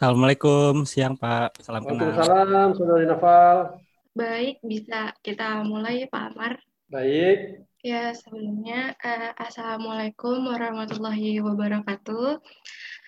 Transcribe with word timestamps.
Assalamualaikum, 0.00 0.88
siang 0.88 1.12
Pak. 1.12 1.60
Salam 1.60 1.84
kenal. 1.84 2.08
Waalaikumsalam, 2.16 2.68
Saudari 2.72 3.04
Noval. 3.04 3.56
Baik, 4.16 4.56
bisa 4.64 5.12
kita 5.20 5.60
mulai 5.60 6.08
Pak 6.08 6.32
Amar. 6.32 6.56
Baik. 6.88 7.68
Ya, 7.84 8.16
sebelumnya 8.16 8.96
uh, 8.96 9.36
Assalamualaikum 9.36 10.48
warahmatullahi 10.48 11.44
wabarakatuh. 11.44 12.40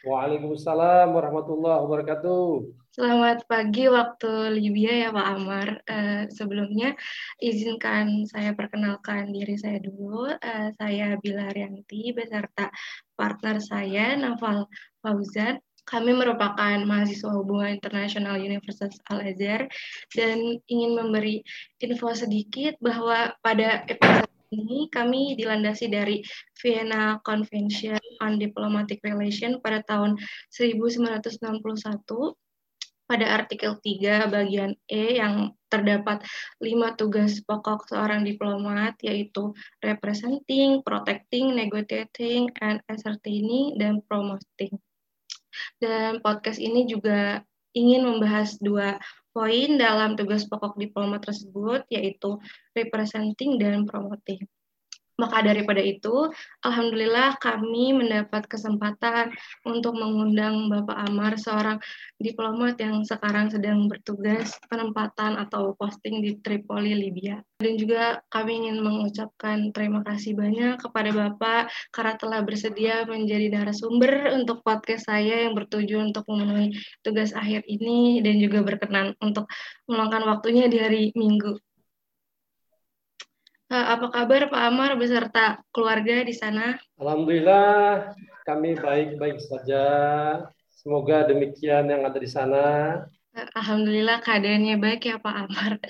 Waalaikumsalam 0.05 1.17
warahmatullahi 1.17 1.81
wabarakatuh. 1.81 2.45
Selamat 2.93 3.49
pagi 3.49 3.89
waktu 3.89 4.53
Libya 4.53 5.09
ya 5.09 5.17
Pak 5.17 5.29
Amar. 5.33 5.69
Uh, 5.89 6.29
sebelumnya 6.29 6.93
izinkan 7.41 8.29
saya 8.29 8.53
perkenalkan 8.53 9.33
diri 9.33 9.57
saya 9.57 9.81
dulu. 9.81 10.29
Uh, 10.29 10.69
saya 10.77 11.17
Bila 11.25 11.49
Rianti 11.57 12.13
beserta 12.13 12.69
partner 13.17 13.65
saya 13.65 14.13
Naval 14.21 14.69
Fauzan 15.01 15.57
kami 15.83 16.15
merupakan 16.15 16.79
mahasiswa 16.87 17.31
hubungan 17.35 17.77
internasional 17.77 18.39
Universitas 18.39 18.97
Al-Azhar 19.11 19.67
dan 20.15 20.63
ingin 20.71 20.93
memberi 20.95 21.43
info 21.83 22.15
sedikit 22.15 22.79
bahwa 22.79 23.35
pada 23.43 23.83
episode 23.91 24.31
ini 24.53 24.87
kami 24.93 25.33
dilandasi 25.35 25.89
dari 25.89 26.21
Vienna 26.61 27.17
Convention 27.25 27.99
on 28.21 28.37
Diplomatic 28.37 29.01
Relation 29.01 29.59
pada 29.65 29.81
tahun 29.83 30.21
1961 30.53 32.37
pada 33.13 33.27
artikel 33.29 33.77
3 33.77 34.33
bagian 34.33 34.73
E 34.89 35.21
yang 35.21 35.53
terdapat 35.69 36.25
lima 36.65 36.97
tugas 36.97 37.45
pokok 37.45 37.89
seorang 37.89 38.25
diplomat 38.25 38.97
yaitu 39.05 39.53
representing, 39.85 40.81
protecting, 40.81 41.53
negotiating, 41.53 42.49
and 42.65 42.81
ascertaining, 42.89 43.77
dan 43.77 44.01
promoting. 44.09 44.73
Dan 45.79 46.25
podcast 46.25 46.59
ini 46.59 46.85
juga 46.89 47.43
ingin 47.73 48.05
membahas 48.05 48.61
dua 48.61 49.01
poin 49.33 49.81
dalam 49.81 50.13
tugas 50.13 50.45
pokok 50.45 50.77
diplomat 50.77 51.25
tersebut, 51.25 51.89
yaitu 51.89 52.37
representing 52.77 53.57
dan 53.57 53.89
promoting. 53.89 54.45
Maka 55.23 55.39
daripada 55.47 55.79
itu, 55.79 56.35
Alhamdulillah 56.67 57.39
kami 57.39 57.95
mendapat 57.95 58.51
kesempatan 58.51 59.31
untuk 59.63 59.95
mengundang 59.95 60.67
Bapak 60.67 60.99
Amar, 61.07 61.39
seorang 61.39 61.79
diplomat 62.19 62.75
yang 62.83 63.07
sekarang 63.07 63.55
sedang 63.55 63.87
bertugas 63.87 64.59
penempatan 64.67 65.39
atau 65.39 65.79
posting 65.79 66.19
di 66.27 66.43
Tripoli, 66.43 66.99
Libya. 66.99 67.39
Dan 67.63 67.79
juga 67.79 68.19
kami 68.35 68.67
ingin 68.67 68.83
mengucapkan 68.83 69.71
terima 69.71 70.03
kasih 70.03 70.35
banyak 70.35 70.83
kepada 70.83 71.15
Bapak 71.15 71.71
karena 71.95 72.19
telah 72.19 72.41
bersedia 72.43 73.07
menjadi 73.07 73.47
narasumber 73.55 74.35
untuk 74.35 74.67
podcast 74.67 75.07
saya 75.07 75.47
yang 75.47 75.55
bertujuan 75.55 76.11
untuk 76.11 76.27
memenuhi 76.27 76.75
tugas 77.07 77.31
akhir 77.31 77.63
ini 77.71 78.19
dan 78.27 78.43
juga 78.43 78.67
berkenan 78.67 79.15
untuk 79.23 79.47
meluangkan 79.87 80.27
waktunya 80.27 80.67
di 80.67 80.83
hari 80.83 81.03
Minggu. 81.15 81.72
Eh, 83.73 83.87
apa 83.89 84.13
kabar 84.13 84.53
Pak 84.53 84.63
Amar 84.69 85.01
beserta 85.01 85.65
keluarga 85.73 86.21
di 86.21 86.37
sana? 86.37 86.77
Alhamdulillah 87.01 88.13
kami 88.45 88.77
baik-baik 88.77 89.41
saja. 89.41 89.85
Semoga 90.69 91.25
demikian 91.25 91.89
yang 91.89 92.05
ada 92.05 92.21
di 92.21 92.29
sana. 92.29 92.65
Eh, 93.33 93.49
Alhamdulillah 93.57 94.21
keadaannya 94.21 94.77
baik 94.77 95.09
ya 95.09 95.17
Pak 95.17 95.37
Amar. 95.49 95.81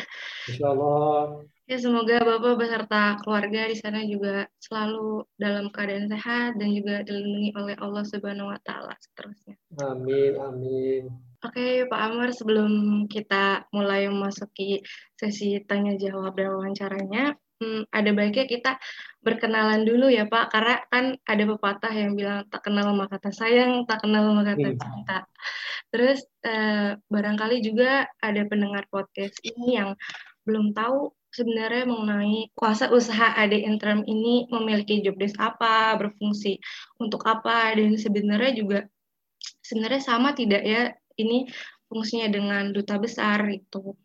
Insya 0.47 0.71
Allah. 0.71 1.43
Ya 1.67 1.75
semoga 1.83 2.23
Bapak 2.23 2.55
beserta 2.55 3.19
keluarga 3.19 3.67
di 3.67 3.75
sana 3.75 4.07
juga 4.07 4.47
selalu 4.63 5.27
dalam 5.35 5.75
keadaan 5.75 6.07
sehat 6.07 6.63
dan 6.63 6.71
juga 6.71 7.03
dilindungi 7.03 7.51
oleh 7.59 7.75
Allah 7.83 8.07
Subhanahu 8.07 8.55
Wa 8.55 8.63
Taala 8.63 8.95
seterusnya. 9.03 9.59
Amin 9.83 10.39
amin. 10.39 11.11
Oke 11.43 11.91
Pak 11.91 11.99
Amar 11.99 12.31
sebelum 12.31 12.71
kita 13.11 13.67
mulai 13.75 14.07
memasuki 14.07 14.87
sesi 15.19 15.59
tanya 15.67 15.99
jawab 15.99 16.39
dan 16.39 16.55
wawancaranya, 16.55 17.35
hmm, 17.63 17.95
ada 17.95 18.11
baiknya 18.11 18.51
kita 18.51 18.83
berkenalan 19.23 19.86
dulu 19.86 20.11
ya 20.11 20.27
Pak, 20.27 20.51
karena 20.51 20.83
kan 20.91 21.14
ada 21.23 21.45
pepatah 21.47 21.95
yang 21.95 22.19
bilang 22.19 22.42
tak 22.51 22.67
kenal 22.67 22.91
maka 22.98 23.23
kata 23.23 23.31
sayang, 23.31 23.86
tak 23.86 24.03
kenal 24.03 24.35
maka 24.35 24.59
kata 24.59 24.75
hmm. 24.75 24.83
cinta. 24.83 25.19
Terus 25.95 26.27
eh, 26.42 26.98
barangkali 26.98 27.63
juga 27.63 28.11
ada 28.19 28.42
pendengar 28.51 28.91
podcast 28.91 29.39
ini 29.47 29.79
yang 29.79 29.95
belum 30.42 30.75
tahu 30.75 31.14
sebenarnya 31.31 31.89
mengenai 31.89 32.51
kuasa 32.53 32.91
usaha 32.91 33.33
AD 33.39 33.55
Interim 33.57 34.03
ini 34.05 34.51
memiliki 34.51 35.01
job 35.01 35.17
desk 35.17 35.39
apa, 35.39 35.97
berfungsi 35.97 36.59
untuk 36.98 37.23
apa, 37.25 37.73
dan 37.79 37.95
sebenarnya 37.97 38.53
juga 38.59 38.79
sebenarnya 39.63 40.03
sama 40.03 40.35
tidak 40.35 40.63
ya 40.67 40.92
ini 41.17 41.48
fungsinya 41.89 42.29
dengan 42.29 42.75
duta 42.75 42.98
besar 42.98 43.47
itu. 43.48 43.97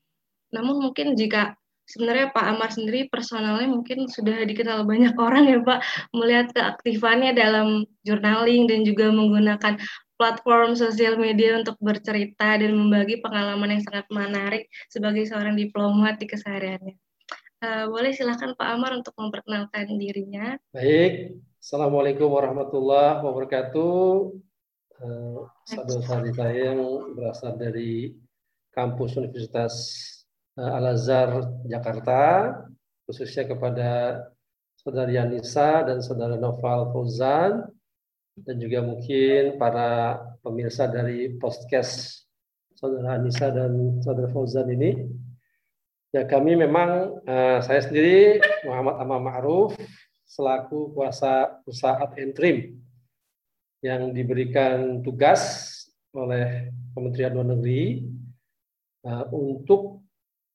Namun 0.56 0.80
mungkin 0.80 1.20
jika 1.20 1.58
sebenarnya 1.88 2.36
Pak 2.36 2.46
Amar 2.46 2.70
sendiri 2.70 3.08
personalnya 3.08 3.72
mungkin 3.72 4.12
sudah 4.12 4.44
dikenal 4.44 4.84
banyak 4.84 5.16
orang 5.25 5.48
ya 5.48 5.59
Pak 5.64 6.12
melihat 6.12 6.48
keaktifannya 6.52 7.31
dalam 7.34 7.88
journaling 8.03 8.68
dan 8.68 8.84
juga 8.84 9.09
menggunakan 9.09 9.80
platform 10.18 10.74
sosial 10.74 11.16
media 11.16 11.62
untuk 11.62 11.78
bercerita 11.78 12.58
dan 12.58 12.74
membagi 12.74 13.22
pengalaman 13.22 13.78
yang 13.78 13.84
sangat 13.86 14.06
menarik 14.09 14.64
sebagai 14.90 15.24
seorang 15.30 15.53
diplomat 15.53 16.18
di 16.18 16.25
kesehariannya. 16.25 16.98
Uh, 17.58 17.90
boleh 17.90 18.14
silakan 18.14 18.54
Pak 18.54 18.69
Amar 18.69 18.94
untuk 18.98 19.14
memperkenalkan 19.18 19.98
dirinya. 19.98 20.58
Baik, 20.74 21.42
Assalamualaikum 21.58 22.30
warahmatullahi 22.30 23.22
wabarakatuh. 23.22 23.98
Uh, 24.98 25.46
saudara-saudari 25.69 26.34
saya 26.34 26.74
yang 26.74 26.81
berasal 27.14 27.54
dari 27.58 28.18
kampus 28.74 29.18
Universitas 29.18 29.74
Eh, 30.57 30.72
Al-Azhar 30.73 31.62
Jakarta, 31.69 32.22
khususnya 33.06 33.45
kepada 33.45 33.90
Saudara 34.81 35.13
Yanisa 35.13 35.85
dan 35.85 36.01
Saudara 36.01 36.34
Noval 36.34 36.90
Fauzan, 36.90 37.69
dan 38.41 38.56
juga 38.57 38.81
mungkin 38.81 39.62
para 39.62 40.18
pemirsa 40.41 40.90
dari 40.90 41.38
podcast 41.38 42.25
Saudara 42.73 43.22
Anissa 43.22 43.53
dan 43.53 44.01
Saudara 44.01 44.34
Fauzan 44.34 44.73
ini. 44.73 45.06
Ya 46.09 46.25
kami 46.25 46.57
memang, 46.57 47.22
uh, 47.22 47.62
saya 47.62 47.85
sendiri 47.85 48.41
Muhammad 48.66 48.97
Amal 48.97 49.22
Ma'ruf, 49.22 49.78
selaku 50.25 50.89
kuasa 50.97 51.62
usaha 51.69 52.01
interim 52.18 52.81
yang 53.85 54.09
diberikan 54.09 55.06
tugas 55.06 55.69
oleh 56.18 56.74
Kementerian 56.97 57.38
Luar 57.38 57.45
Negeri 57.53 58.09
uh, 59.06 59.29
untuk 59.29 60.06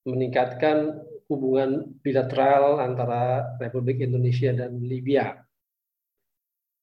meningkatkan 0.02 1.02
hubungan 1.30 1.96
bilateral 2.02 2.82
antara 2.82 3.54
Republik 3.56 4.02
Indonesia 4.02 4.52
dan 4.52 4.82
Libya. 4.82 5.40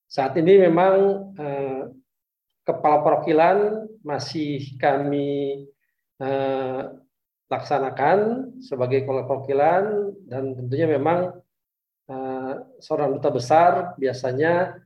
Saat 0.09 0.41
ini 0.41 0.66
memang 0.66 0.94
eh, 1.38 1.84
kepala 2.66 3.06
perwakilan 3.06 3.85
masih 4.02 4.74
kami 4.81 5.69
eh, 6.18 6.81
laksanakan 7.50 8.18
sebagai 8.62 9.06
kepala 9.06 9.30
perwakilan 9.30 10.13
dan 10.25 10.57
tentunya 10.57 10.90
memang 10.90 11.38
eh, 12.09 12.53
seorang 12.81 13.22
duta 13.22 13.30
besar 13.30 13.72
biasanya 14.01 14.81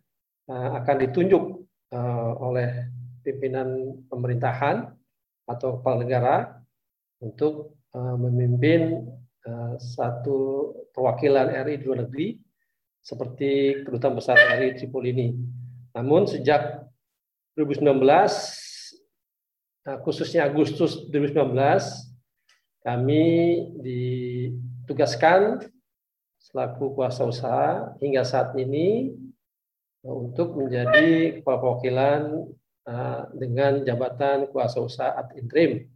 eh, 0.52 0.70
akan 0.84 0.98
ditunjuk 1.08 1.44
eh, 1.96 2.32
oleh 2.44 2.92
pimpinan 3.24 4.04
pemerintahan 4.12 4.92
atau 5.48 5.80
kepala 5.80 6.04
negara 6.04 6.36
untuk 7.24 7.80
memimpin 7.94 9.06
uh, 9.46 9.76
satu 9.78 10.72
perwakilan 10.90 11.54
RI 11.66 11.78
di 11.78 11.86
luar 11.86 12.06
negeri 12.10 12.38
seperti 13.04 13.84
kedutaan 13.86 14.18
besar 14.18 14.38
RI 14.58 14.74
Tripoli 14.80 15.14
ini. 15.14 15.30
Namun 15.94 16.26
sejak 16.26 16.82
2019 17.54 18.02
uh, 19.86 19.98
khususnya 20.02 20.50
Agustus 20.50 21.06
2019 21.14 21.54
kami 22.84 23.26
ditugaskan 23.80 25.70
selaku 26.42 26.98
kuasa 26.98 27.24
usaha 27.24 27.96
hingga 28.04 28.28
saat 28.28 28.52
ini 28.60 29.16
untuk 30.04 30.60
menjadi 30.60 31.40
kepala 31.40 31.64
perwakilan 31.64 32.44
dengan 33.40 33.88
jabatan 33.88 34.52
kuasa 34.52 34.84
usaha 34.84 35.16
ad 35.16 35.32
interim. 35.40 35.88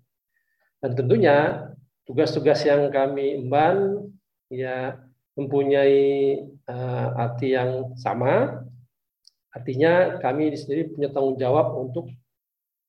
Dan 0.79 0.95
tentunya 0.95 1.67
tugas-tugas 2.07 2.63
yang 2.63 2.87
kami 2.87 3.43
emban 3.43 4.07
ya 4.47 4.95
mempunyai 5.35 6.39
uh, 6.65 7.07
arti 7.13 7.53
yang 7.53 7.93
sama. 7.99 8.63
Artinya 9.51 10.17
kami 10.23 10.55
di 10.55 10.57
sini 10.57 10.87
punya 10.87 11.11
tanggung 11.11 11.37
jawab 11.37 11.77
untuk 11.77 12.09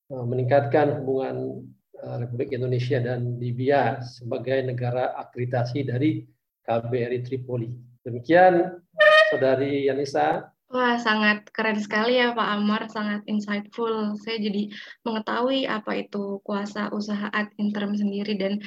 uh, 0.09 0.25
meningkatkan 0.25 1.03
hubungan 1.03 1.67
uh, 1.99 2.17
Republik 2.23 2.55
Indonesia 2.55 2.97
dan 3.03 3.37
Libya 3.37 4.01
sebagai 4.01 4.63
negara 4.63 5.13
akreditasi 5.19 5.85
dari 5.85 6.23
KBRI 6.63 7.19
Tripoli. 7.27 7.69
Demikian 8.01 8.81
Saudari 9.29 9.85
Yanisa, 9.85 10.49
Wah, 10.69 11.01
sangat 11.01 11.49
keren 11.49 11.81
sekali 11.81 12.21
ya 12.21 12.29
Pak 12.37 12.45
Amar, 12.45 12.85
sangat 12.93 13.25
insightful. 13.25 14.13
Saya 14.21 14.37
jadi 14.37 14.69
mengetahui 15.01 15.65
apa 15.65 15.97
itu 15.97 16.37
kuasa 16.45 16.93
usaha 16.93 17.25
ad 17.33 17.49
interim 17.57 17.97
sendiri 17.97 18.37
dan 18.37 18.61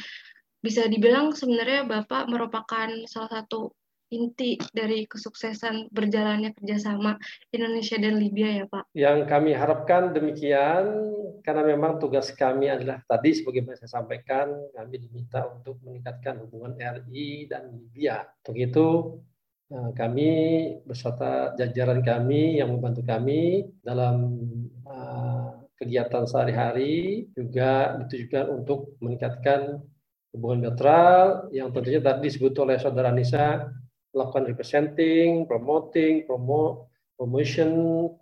bisa 0.62 0.87
dibilang 0.87 1.35
sebenarnya 1.35 1.85
Bapak 1.85 2.31
merupakan 2.31 2.88
salah 3.11 3.43
satu 3.43 3.75
inti 4.12 4.61
dari 4.70 5.09
kesuksesan 5.09 5.88
berjalannya 5.88 6.53
kerjasama 6.53 7.17
Indonesia 7.50 7.97
dan 7.97 8.20
Libya 8.20 8.49
ya 8.62 8.64
Pak? 8.69 8.85
Yang 8.93 9.19
kami 9.26 9.50
harapkan 9.56 10.12
demikian, 10.12 10.85
karena 11.41 11.62
memang 11.64 11.97
tugas 11.97 12.29
kami 12.37 12.69
adalah 12.69 13.00
tadi 13.09 13.32
sebagaimana 13.32 13.81
saya 13.81 14.05
sampaikan, 14.05 14.53
kami 14.76 15.00
diminta 15.00 15.49
untuk 15.49 15.81
meningkatkan 15.81 16.44
hubungan 16.44 16.76
RI 16.76 17.49
dan 17.49 17.73
Libya. 17.73 18.29
Untuk 18.44 18.56
itu 18.61 18.88
eh, 19.73 19.91
kami 19.97 20.31
beserta 20.85 21.56
jajaran 21.56 22.05
kami 22.05 22.61
yang 22.61 22.76
membantu 22.76 23.03
kami 23.09 23.73
dalam 23.81 24.38
eh, 24.85 25.50
kegiatan 25.81 26.29
sehari-hari 26.29 27.26
juga 27.35 27.99
ditujukan 27.99 28.62
untuk 28.62 28.94
meningkatkan 29.03 29.82
hubungan 30.32 30.69
bilateral 30.69 31.52
yang 31.52 31.69
tentunya 31.70 32.00
tadi 32.00 32.32
disebut 32.32 32.56
oleh 32.64 32.81
saudara 32.81 33.12
Nisa 33.12 33.69
melakukan 34.12 34.49
representing, 34.49 35.44
promoting, 35.49 36.25
promo, 36.29 36.88
promotion, 37.17 37.70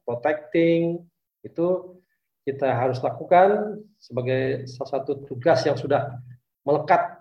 protecting, 0.07 1.03
itu 1.43 1.99
kita 2.47 2.67
harus 2.67 2.99
lakukan 3.03 3.79
sebagai 3.99 4.67
salah 4.67 4.91
satu 5.01 5.23
tugas 5.27 5.63
yang 5.67 5.79
sudah 5.79 6.19
melekat 6.67 7.21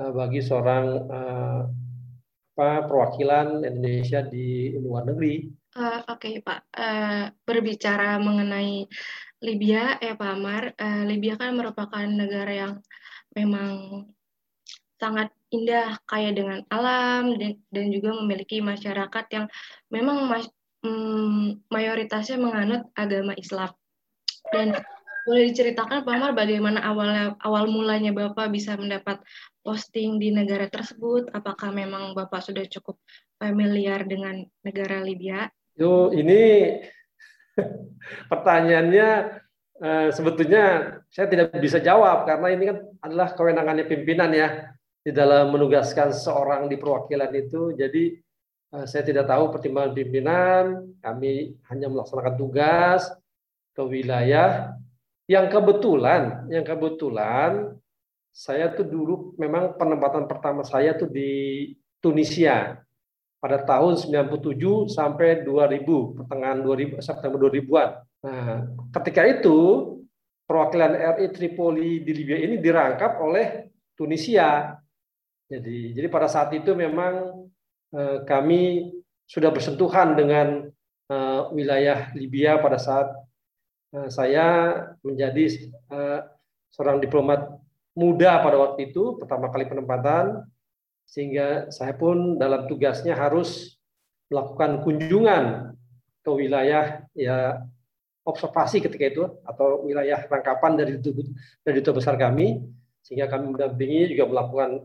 uh, 0.00 0.12
bagi 0.14 0.40
seorang 0.42 0.86
uh, 1.06 1.62
apa, 2.56 2.88
perwakilan 2.88 3.62
Indonesia 3.68 4.24
di 4.24 4.74
luar 4.80 5.04
negeri. 5.06 5.44
Uh, 5.76 6.00
Oke 6.08 6.32
okay, 6.32 6.34
Pak, 6.40 6.60
uh, 6.72 7.28
berbicara 7.44 8.16
mengenai 8.16 8.88
Libya, 9.44 10.00
ya 10.00 10.16
Pak 10.16 10.30
Amar, 10.32 10.72
uh, 10.72 11.04
Libya 11.04 11.36
kan 11.36 11.52
merupakan 11.52 12.06
negara 12.08 12.52
yang 12.52 12.72
memang 13.36 14.08
sangat 14.96 15.28
indah, 15.52 16.00
kaya 16.08 16.32
dengan 16.32 16.64
alam, 16.72 17.36
dan, 17.38 17.60
dan 17.70 17.86
juga 17.92 18.16
memiliki 18.16 18.58
masyarakat 18.64 19.24
yang 19.32 19.46
memang 19.92 20.26
mas, 20.26 20.46
mm, 20.82 21.68
mayoritasnya 21.70 22.40
menganut 22.40 22.88
agama 22.96 23.36
Islam. 23.38 23.70
Dan 24.50 24.76
boleh 25.26 25.50
diceritakan 25.50 26.06
Pak 26.06 26.14
Amar 26.14 26.32
bagaimana 26.38 26.78
awalnya 26.86 27.34
awal 27.42 27.66
mulanya 27.66 28.14
Bapak 28.14 28.46
bisa 28.46 28.78
mendapat 28.78 29.18
posting 29.66 30.22
di 30.22 30.30
negara 30.30 30.70
tersebut? 30.70 31.34
Apakah 31.34 31.74
memang 31.74 32.14
Bapak 32.14 32.46
sudah 32.46 32.62
cukup 32.70 33.02
familiar 33.34 34.06
dengan 34.06 34.46
negara 34.62 35.02
Libya? 35.02 35.50
Yo, 35.74 36.14
ini 36.14 36.78
pertanyaannya 38.30 39.08
eh, 39.82 40.08
sebetulnya 40.14 40.94
saya 41.10 41.26
tidak 41.26 41.58
bisa 41.58 41.82
jawab 41.82 42.22
karena 42.30 42.46
ini 42.54 42.64
kan 42.70 42.78
adalah 43.02 43.28
kewenangannya 43.34 43.84
pimpinan 43.90 44.30
ya 44.30 44.75
di 45.06 45.14
dalam 45.14 45.54
menugaskan 45.54 46.10
seorang 46.10 46.66
di 46.66 46.74
perwakilan 46.74 47.30
itu. 47.30 47.70
Jadi 47.78 48.18
eh, 48.74 48.86
saya 48.90 49.06
tidak 49.06 49.30
tahu 49.30 49.54
pertimbangan 49.54 49.94
pimpinan, 49.94 50.64
kami 50.98 51.54
hanya 51.70 51.86
melaksanakan 51.86 52.34
tugas 52.34 53.06
ke 53.70 53.82
wilayah 53.86 54.74
yang 55.30 55.46
kebetulan, 55.46 56.50
yang 56.50 56.66
kebetulan 56.66 57.78
saya 58.34 58.74
tuh 58.74 58.82
dulu 58.82 59.14
memang 59.38 59.78
penempatan 59.78 60.26
pertama 60.26 60.66
saya 60.66 60.98
tuh 60.98 61.06
di 61.06 61.70
Tunisia 62.02 62.82
pada 63.38 63.62
tahun 63.62 63.94
97 63.94 64.90
sampai 64.90 65.46
2000, 65.46 66.18
pertengahan 66.18 66.58
2000 66.66 66.98
September 66.98 67.38
2000-an. 67.46 67.90
Nah, 68.26 68.58
ketika 68.90 69.22
itu 69.22 69.58
perwakilan 70.46 71.16
RI 71.16 71.26
Tripoli 71.30 72.02
di 72.02 72.12
Libya 72.12 72.38
ini 72.42 72.58
dirangkap 72.58 73.22
oleh 73.22 73.70
Tunisia. 73.96 74.76
Jadi, 75.46 75.94
jadi 75.94 76.08
pada 76.10 76.26
saat 76.26 76.50
itu 76.54 76.74
memang 76.74 77.46
eh, 77.94 78.18
kami 78.26 78.90
sudah 79.26 79.50
bersentuhan 79.54 80.18
dengan 80.18 80.66
eh, 81.10 81.42
wilayah 81.54 82.10
Libya 82.18 82.58
pada 82.58 82.78
saat 82.82 83.14
eh, 83.94 84.10
saya 84.10 84.74
menjadi 85.06 85.70
eh, 85.70 86.20
seorang 86.74 86.98
diplomat 86.98 87.62
muda 87.96 88.42
pada 88.42 88.58
waktu 88.58 88.92
itu, 88.92 89.16
pertama 89.16 89.48
kali 89.48 89.70
penempatan, 89.70 90.44
sehingga 91.06 91.70
saya 91.70 91.94
pun 91.94 92.36
dalam 92.36 92.66
tugasnya 92.66 93.14
harus 93.14 93.78
melakukan 94.26 94.82
kunjungan 94.82 95.72
ke 96.26 96.30
wilayah 96.34 97.06
ya 97.14 97.62
observasi 98.26 98.82
ketika 98.82 99.04
itu 99.06 99.22
atau 99.46 99.86
wilayah 99.86 100.26
rangkapan 100.26 100.74
dari 100.74 100.98
dari 101.62 101.74
duta 101.78 101.94
besar 101.94 102.18
kami 102.18 102.58
sehingga 103.06 103.30
kami 103.30 103.54
mendampingi 103.54 104.10
juga 104.10 104.26
melakukan 104.26 104.82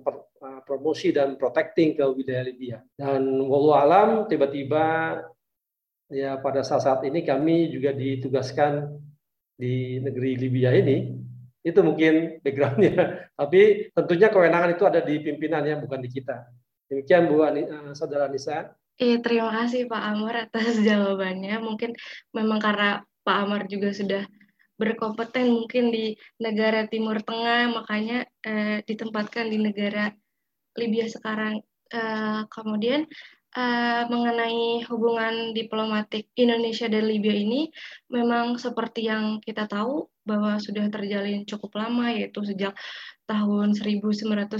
promosi 0.63 1.11
dan 1.11 1.35
protecting 1.35 1.97
ke 1.97 2.03
wilayah 2.05 2.43
Libya. 2.45 2.77
Dan 2.97 3.41
walau 3.45 3.75
alam 3.75 4.09
tiba-tiba 4.29 5.17
ya 6.11 6.35
pada 6.43 6.61
saat-saat 6.61 7.07
ini 7.07 7.23
kami 7.23 7.71
juga 7.71 7.95
ditugaskan 7.95 8.99
di 9.55 10.01
negeri 10.01 10.37
Libya 10.37 10.73
ini. 10.75 11.17
Itu 11.61 11.85
mungkin 11.85 12.41
backgroundnya. 12.41 12.97
Tapi 13.39 13.93
tentunya 13.93 14.27
kewenangan 14.33 14.73
itu 14.73 14.83
ada 14.89 14.99
di 15.05 15.21
pimpinannya 15.21 15.77
bukan 15.85 16.01
di 16.01 16.09
kita. 16.09 16.49
Demikian 16.89 17.31
Bu 17.31 17.45
Ani, 17.45 17.63
uh, 17.69 17.93
Saudara 17.95 18.27
Nisa. 18.27 18.75
Iya, 18.99 19.23
terima 19.23 19.49
kasih 19.63 19.87
Pak 19.87 20.03
Amar 20.03 20.35
atas 20.49 20.75
jawabannya. 20.89 21.61
Mungkin 21.63 21.95
memang 22.35 22.59
karena 22.59 23.05
Pak 23.23 23.37
Amar 23.47 23.61
juga 23.71 23.95
sudah 23.95 24.25
berkompeten 24.81 25.53
mungkin 25.53 25.93
di 25.93 26.17
negara 26.41 26.89
Timur 26.89 27.21
Tengah, 27.21 27.69
makanya 27.69 28.25
uh, 28.43 28.81
ditempatkan 28.81 29.47
di 29.53 29.61
negara 29.61 30.09
Libya 30.77 31.07
sekarang. 31.07 31.63
Uh, 31.91 32.47
kemudian 32.47 33.03
uh, 33.56 34.03
mengenai 34.07 34.83
hubungan 34.88 35.51
diplomatik 35.51 36.31
Indonesia 36.39 36.88
dan 36.88 37.03
Libya 37.07 37.35
ini, 37.35 37.68
memang 38.07 38.56
seperti 38.56 39.12
yang 39.12 39.44
kita 39.44 39.68
tahu 39.68 40.07
bahwa 40.23 40.56
sudah 40.63 40.88
terjalin 40.88 41.44
cukup 41.44 41.75
lama, 41.75 42.15
yaitu 42.15 42.39
sejak 42.47 42.77
tahun 43.27 43.75
1991 43.75 44.56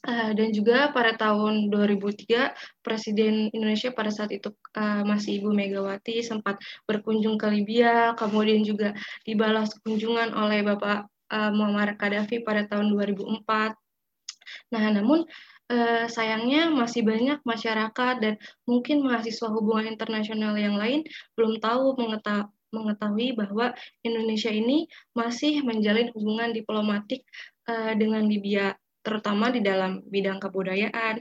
Uh, 0.00 0.32
dan 0.32 0.48
juga 0.48 0.88
pada 0.96 1.12
tahun 1.12 1.68
2003 1.68 2.56
Presiden 2.80 3.52
Indonesia 3.52 3.92
pada 3.92 4.08
saat 4.08 4.32
itu 4.32 4.48
uh, 4.72 5.04
masih 5.04 5.44
Ibu 5.44 5.52
Megawati 5.52 6.24
sempat 6.24 6.56
berkunjung 6.88 7.36
ke 7.36 7.44
Libya, 7.52 8.16
kemudian 8.16 8.64
juga 8.64 8.96
dibalas 9.28 9.76
kunjungan 9.84 10.32
oleh 10.32 10.64
Bapak 10.64 11.04
uh, 11.04 11.52
Muammar 11.52 12.00
Gaddafi 12.00 12.40
pada 12.40 12.64
tahun 12.64 12.96
2004. 12.96 13.44
Nah, 14.72 14.90
namun 14.92 15.26
uh, 15.70 16.04
sayangnya 16.10 16.70
masih 16.70 17.06
banyak 17.06 17.38
masyarakat 17.46 18.14
dan 18.20 18.34
mungkin 18.66 19.06
mahasiswa 19.06 19.48
hubungan 19.48 19.90
internasional 19.90 20.54
yang 20.58 20.76
lain 20.76 21.06
belum 21.38 21.62
tahu 21.62 21.96
mengetahui 21.96 22.50
mengetahui 22.70 23.34
bahwa 23.34 23.74
Indonesia 24.06 24.46
ini 24.46 24.86
masih 25.10 25.66
menjalin 25.66 26.14
hubungan 26.14 26.54
diplomatik 26.54 27.26
uh, 27.66 27.98
dengan 27.98 28.30
Libya 28.30 28.78
terutama 29.02 29.50
di 29.50 29.58
dalam 29.58 30.06
bidang 30.06 30.38
kebudayaan. 30.38 31.18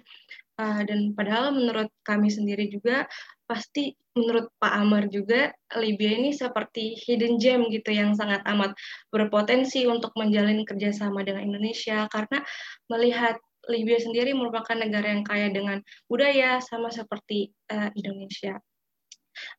Uh, 0.60 0.82
dan 0.86 1.16
padahal 1.18 1.56
menurut 1.56 1.90
kami 2.06 2.30
sendiri 2.30 2.70
juga 2.70 3.10
pasti 3.50 3.98
menurut 4.13 4.53
Pak 4.62 4.74
Amar 4.77 5.10
juga 5.10 5.50
Libya 5.74 6.13
ini 6.13 6.29
seperti 6.29 6.94
hidden 7.01 7.41
gem 7.41 7.65
gitu 7.74 7.89
yang 7.89 8.13
sangat 8.13 8.46
amat 8.46 8.77
berpotensi 9.10 9.89
untuk 9.89 10.13
menjalin 10.13 10.62
kerjasama 10.62 11.25
dengan 11.25 11.50
Indonesia 11.50 12.06
karena 12.13 12.46
melihat 12.94 13.41
Libya 13.65 13.98
sendiri 13.98 14.38
merupakan 14.38 14.77
negara 14.77 15.10
yang 15.10 15.25
kaya 15.25 15.50
dengan 15.50 15.82
budaya 16.06 16.62
sama 16.62 16.94
seperti 16.94 17.50
uh, 17.74 17.89
Indonesia. 17.98 18.62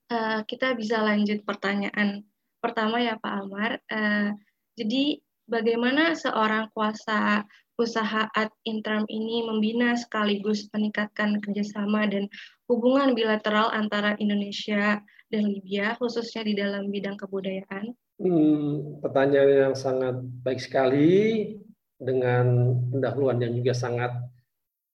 Uh, 0.07 0.47
kita 0.47 0.79
bisa 0.79 1.03
lanjut 1.03 1.43
pertanyaan 1.43 2.23
pertama 2.63 3.03
ya 3.03 3.19
Pak 3.19 3.35
Amar. 3.43 3.83
Uh, 3.91 4.35
jadi 4.79 5.19
bagaimana 5.51 6.15
seorang 6.15 6.71
kuasa 6.71 7.43
usaha 7.81 8.29
ad 8.37 8.53
interim 8.69 9.09
ini 9.09 9.41
membina 9.49 9.97
sekaligus 9.97 10.69
meningkatkan 10.71 11.41
kerjasama 11.41 12.05
dan 12.13 12.29
hubungan 12.71 13.19
bilateral 13.19 13.75
antara 13.75 14.15
Indonesia 14.23 15.03
dan 15.27 15.43
Libya, 15.51 15.99
khususnya 15.99 16.47
di 16.47 16.55
dalam 16.55 16.87
bidang 16.87 17.19
kebudayaan? 17.19 17.91
Hmm, 18.23 19.03
pertanyaan 19.03 19.75
yang 19.75 19.75
sangat 19.75 20.23
baik 20.47 20.63
sekali 20.63 21.11
dengan 21.99 22.77
pendahuluan 22.95 23.43
yang 23.43 23.59
juga 23.59 23.75
sangat 23.75 24.13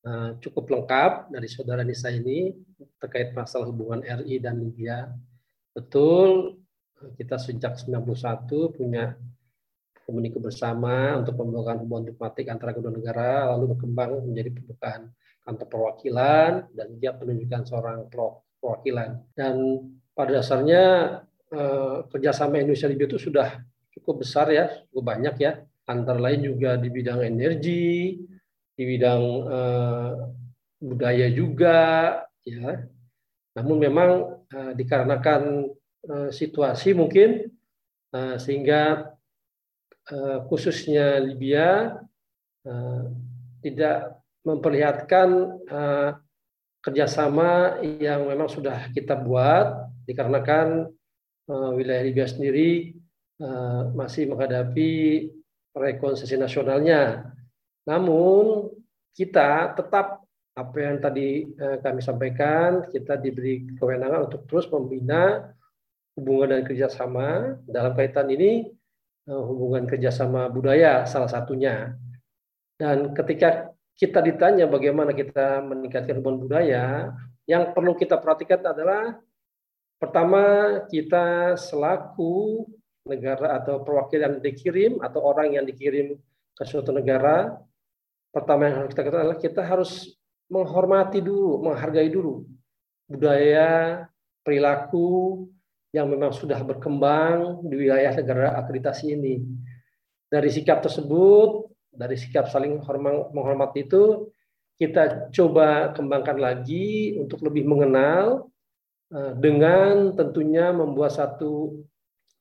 uh, 0.08 0.40
cukup 0.40 0.72
lengkap 0.72 1.28
dari 1.36 1.48
saudara 1.52 1.84
Nisa 1.84 2.08
ini 2.08 2.56
terkait 2.96 3.36
masalah 3.36 3.68
hubungan 3.68 4.00
RI 4.00 4.40
dan 4.40 4.56
Libya. 4.56 5.12
Betul, 5.76 6.56
kita 7.20 7.36
sejak 7.36 7.76
91 7.76 8.48
punya 8.72 9.20
komunikasi 10.08 10.40
bersama 10.40 11.18
untuk 11.18 11.34
pembukaan 11.36 11.82
hubungan 11.82 12.14
diplomatik 12.14 12.46
antara 12.48 12.72
kedua 12.72 12.94
negara, 12.94 13.52
lalu 13.52 13.74
berkembang 13.74 14.22
menjadi 14.22 14.50
pembukaan 14.54 15.12
kantor 15.46 15.66
perwakilan 15.70 16.66
dan 16.74 16.88
dia 16.98 17.14
penunjukan 17.14 17.62
seorang 17.62 18.10
perwakilan. 18.58 19.22
Dan 19.38 19.54
pada 20.10 20.42
dasarnya 20.42 20.82
eh, 21.54 21.96
kerjasama 22.10 22.58
Indonesia 22.58 22.90
Libya 22.90 23.06
itu 23.14 23.30
sudah 23.30 23.62
cukup 23.94 24.26
besar 24.26 24.50
ya, 24.50 24.66
cukup 24.90 25.14
banyak 25.14 25.38
ya. 25.38 25.62
Antara 25.86 26.18
lain 26.18 26.50
juga 26.50 26.74
di 26.74 26.90
bidang 26.90 27.22
energi, 27.22 28.18
di 28.74 28.82
bidang 28.82 29.22
eh, 29.46 30.12
budaya 30.82 31.26
juga, 31.30 31.78
ya. 32.42 32.82
Namun 33.56 33.76
memang 33.80 34.10
eh, 34.50 34.72
dikarenakan 34.76 35.72
situasi 36.30 36.94
mungkin 36.94 37.50
eh, 38.14 38.36
sehingga 38.38 39.10
eh, 40.10 40.38
khususnya 40.46 41.22
Libya 41.22 41.98
tidak 43.62 44.18
memperlihatkan 44.46 45.28
eh, 45.66 46.10
kerjasama 46.86 47.82
yang 47.82 48.30
memang 48.30 48.46
sudah 48.46 48.94
kita 48.94 49.18
buat 49.18 49.90
dikarenakan 50.06 50.86
uh, 51.50 51.70
wilayah 51.74 52.06
Libya 52.06 52.30
sendiri 52.30 52.94
uh, 53.42 53.90
masih 53.90 54.30
menghadapi 54.30 55.26
rekonsiliasi 55.74 56.38
nasionalnya. 56.38 57.34
Namun 57.90 58.70
kita 59.18 59.74
tetap 59.74 60.22
apa 60.54 60.76
yang 60.78 61.02
tadi 61.02 61.50
uh, 61.58 61.82
kami 61.82 61.98
sampaikan, 61.98 62.86
kita 62.86 63.18
diberi 63.18 63.66
kewenangan 63.74 64.30
untuk 64.30 64.46
terus 64.46 64.70
membina 64.70 65.52
hubungan 66.14 66.54
dan 66.54 66.62
kerjasama 66.64 67.58
dalam 67.66 67.98
kaitan 67.98 68.30
ini 68.30 68.70
uh, 69.26 69.42
hubungan 69.42 69.90
kerjasama 69.90 70.46
budaya 70.54 71.02
salah 71.02 71.28
satunya. 71.28 71.98
Dan 72.78 73.10
ketika 73.10 73.75
kita 73.96 74.20
ditanya 74.20 74.68
bagaimana 74.68 75.16
kita 75.16 75.64
meningkatkan 75.64 76.20
hubungan 76.20 76.44
budaya, 76.44 77.16
yang 77.48 77.72
perlu 77.72 77.96
kita 77.96 78.20
perhatikan 78.20 78.60
adalah 78.60 79.16
pertama 79.96 80.42
kita 80.92 81.56
selaku 81.56 82.68
negara 83.08 83.56
atau 83.62 83.80
perwakilan 83.80 84.44
dikirim 84.44 85.00
atau 85.00 85.24
orang 85.24 85.56
yang 85.56 85.64
dikirim 85.64 86.20
ke 86.52 86.62
suatu 86.68 86.92
negara, 86.92 87.56
pertama 88.28 88.68
yang 88.68 88.76
harus 88.84 88.90
kita 88.92 89.02
katakan 89.08 89.24
adalah 89.24 89.40
kita 89.40 89.62
harus 89.64 89.92
menghormati 90.52 91.24
dulu, 91.24 91.64
menghargai 91.64 92.12
dulu 92.12 92.44
budaya, 93.06 94.04
perilaku 94.42 95.46
yang 95.94 96.10
memang 96.10 96.34
sudah 96.34 96.60
berkembang 96.60 97.62
di 97.64 97.74
wilayah 97.86 98.12
negara 98.12 98.58
akreditasi 98.60 99.14
ini. 99.14 99.40
Dari 100.26 100.50
sikap 100.50 100.82
tersebut, 100.82 101.70
dari 101.96 102.14
sikap 102.20 102.52
saling 102.52 102.78
menghormati 103.32 103.88
itu 103.88 104.28
kita 104.76 105.32
coba 105.32 105.96
kembangkan 105.96 106.36
lagi 106.36 107.16
untuk 107.16 107.40
lebih 107.48 107.64
mengenal 107.64 108.52
eh, 109.08 109.32
dengan 109.40 110.12
tentunya 110.12 110.68
membuat 110.70 111.16
satu 111.16 111.80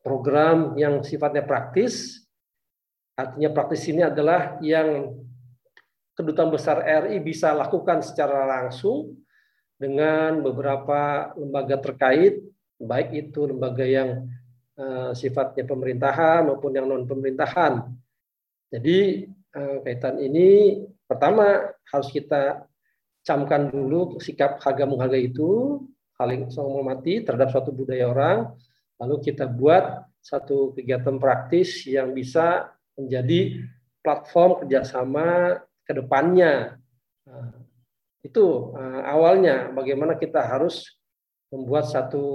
program 0.03 0.75
yang 0.75 1.01
sifatnya 1.01 1.47
praktis. 1.47 2.27
Artinya 3.15 3.49
praktis 3.55 3.87
ini 3.87 4.03
adalah 4.03 4.59
yang 4.59 5.15
kedutaan 6.19 6.51
besar 6.51 6.83
RI 7.07 7.23
bisa 7.23 7.55
lakukan 7.55 8.03
secara 8.03 8.43
langsung 8.43 9.15
dengan 9.79 10.43
beberapa 10.43 11.31
lembaga 11.39 11.79
terkait, 11.79 12.43
baik 12.75 13.15
itu 13.15 13.47
lembaga 13.47 13.87
yang 13.87 14.27
uh, 14.75 15.15
sifatnya 15.15 15.63
pemerintahan 15.63 16.43
maupun 16.43 16.75
yang 16.75 16.87
non 16.87 17.07
pemerintahan. 17.07 17.87
Jadi 18.67 19.27
Eh, 19.27 19.34
kaitan 19.87 20.19
ini 20.19 20.83
pertama 21.07 21.71
harus 21.87 22.09
kita 22.11 22.67
camkan 23.23 23.71
dulu 23.71 24.19
sikap 24.19 24.59
harga 24.59 24.83
menghargai 24.83 25.31
itu 25.31 25.81
saling 26.19 26.51
menghormati 26.51 27.23
terhadap 27.23 27.55
suatu 27.55 27.71
budaya 27.71 28.11
orang 28.11 28.51
lalu 28.99 29.15
kita 29.23 29.47
buat 29.47 30.03
satu 30.25 30.73
kegiatan 30.73 31.21
praktis 31.21 31.85
yang 31.85 32.11
bisa 32.11 32.73
menjadi 32.97 33.61
platform 34.01 34.65
kerjasama 34.65 35.59
ke 35.85 35.93
depannya. 35.93 36.81
Nah, 37.29 37.53
itu 38.25 38.73
uh, 38.73 39.01
awalnya 39.05 39.69
bagaimana 39.69 40.17
kita 40.17 40.41
harus 40.41 40.97
membuat 41.53 41.85
satu 41.85 42.25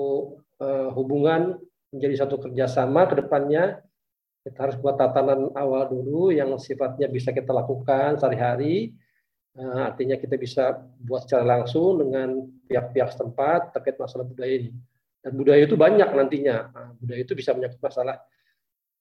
uh, 0.62 0.94
hubungan 0.94 1.58
menjadi 1.90 2.26
satu 2.26 2.38
kerjasama 2.38 3.10
ke 3.10 3.26
depannya 3.26 3.82
kita 4.40 4.59
harus 4.68 4.76
buat 4.80 4.97
tatanan 4.97 5.52
awal 5.52 5.92
dulu 5.92 6.32
yang 6.32 6.56
sifatnya 6.56 7.06
bisa 7.12 7.30
kita 7.30 7.52
lakukan 7.52 8.16
sehari-hari. 8.16 8.97
Uh, 9.50 9.90
artinya 9.90 10.14
kita 10.14 10.38
bisa 10.38 10.78
buat 11.02 11.26
secara 11.26 11.42
langsung 11.59 12.00
dengan 12.00 12.49
pihak-pihak 12.70 13.12
setempat 13.12 13.75
terkait 13.75 13.99
masalah 13.99 14.25
budaya 14.25 14.54
ini. 14.64 14.70
Dan 15.20 15.37
budaya 15.37 15.62
itu 15.68 15.76
banyak 15.76 16.11
nantinya. 16.16 16.56
Nah, 16.73 16.88
budaya 16.97 17.20
itu 17.20 17.35
bisa 17.37 17.52
menyangkut 17.52 17.82
masalah 17.82 18.16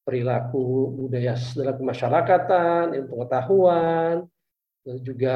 perilaku 0.04 0.92
budaya 1.06 1.38
dalam 1.56 1.76
kemasyarakatan, 1.80 2.98
ilmu 2.98 3.08
pengetahuan, 3.14 4.16
dan 4.84 4.98
juga 5.06 5.36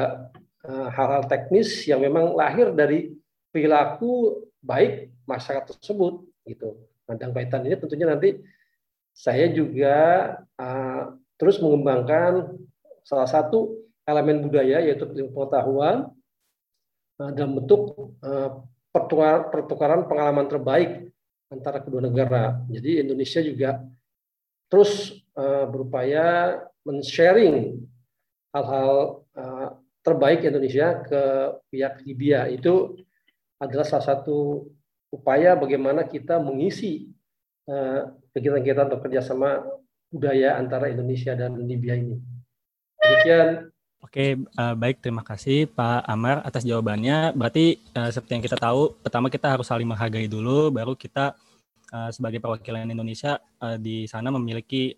eh, 0.66 0.88
hal-hal 0.92 1.24
teknis 1.30 1.86
yang 1.88 2.02
memang 2.02 2.34
lahir 2.34 2.74
dari 2.74 3.14
perilaku 3.54 4.44
baik 4.60 5.14
masyarakat 5.24 5.78
tersebut 5.78 6.26
gitu. 6.44 6.74
Nah, 7.06 7.14
dan 7.16 7.30
kaitan 7.30 7.64
ini 7.64 7.78
tentunya 7.78 8.10
nanti 8.10 8.34
saya 9.14 9.46
juga 9.54 9.96
uh, 10.58 11.14
terus 11.38 11.62
mengembangkan 11.62 12.58
salah 13.06 13.30
satu 13.30 13.78
elemen 14.04 14.42
budaya 14.44 14.82
yaitu 14.82 15.06
pengetahuan 15.06 16.10
uh, 17.22 17.30
dalam 17.30 17.62
bentuk 17.62 18.12
uh, 18.20 18.60
pertukaran, 18.90 19.42
pertukaran 19.54 20.02
pengalaman 20.10 20.46
terbaik 20.50 20.90
antara 21.48 21.78
kedua 21.78 22.02
negara. 22.02 22.58
Jadi 22.66 23.06
Indonesia 23.06 23.40
juga 23.40 23.70
terus 24.66 25.14
uh, 25.38 25.70
berupaya 25.70 26.58
men-sharing 26.82 27.78
hal-hal 28.50 29.22
uh, 29.38 29.68
terbaik 30.02 30.42
Indonesia 30.42 31.00
ke 31.06 31.22
pihak 31.70 32.02
Libya. 32.02 32.50
Itu 32.50 32.98
adalah 33.62 33.86
salah 33.86 34.18
satu 34.18 34.68
upaya 35.14 35.54
bagaimana 35.54 36.04
kita 36.04 36.42
mengisi 36.42 37.14
kegiatan-kegiatan 38.34 38.92
atau 38.92 39.00
kerjasama 39.00 39.64
budaya 40.12 40.60
antara 40.60 40.92
Indonesia 40.92 41.34
dan 41.34 41.58
Libya 41.58 41.98
ini. 41.98 42.20
Demikian. 43.02 43.74
Oke, 44.04 44.36
uh, 44.36 44.74
baik. 44.76 45.00
Terima 45.00 45.24
kasih 45.24 45.66
Pak 45.66 46.04
Amar 46.06 46.44
atas 46.44 46.62
jawabannya. 46.62 47.32
Berarti 47.34 47.80
uh, 47.96 48.12
seperti 48.12 48.32
yang 48.36 48.44
kita 48.44 48.60
tahu, 48.60 48.94
pertama 49.00 49.32
kita 49.32 49.48
harus 49.48 49.66
saling 49.66 49.88
menghargai 49.88 50.28
dulu, 50.28 50.70
baru 50.70 50.92
kita 50.92 51.34
uh, 51.90 52.10
sebagai 52.12 52.38
perwakilan 52.38 52.86
Indonesia 52.86 53.40
uh, 53.58 53.80
di 53.80 54.04
sana 54.06 54.30
memiliki 54.30 54.94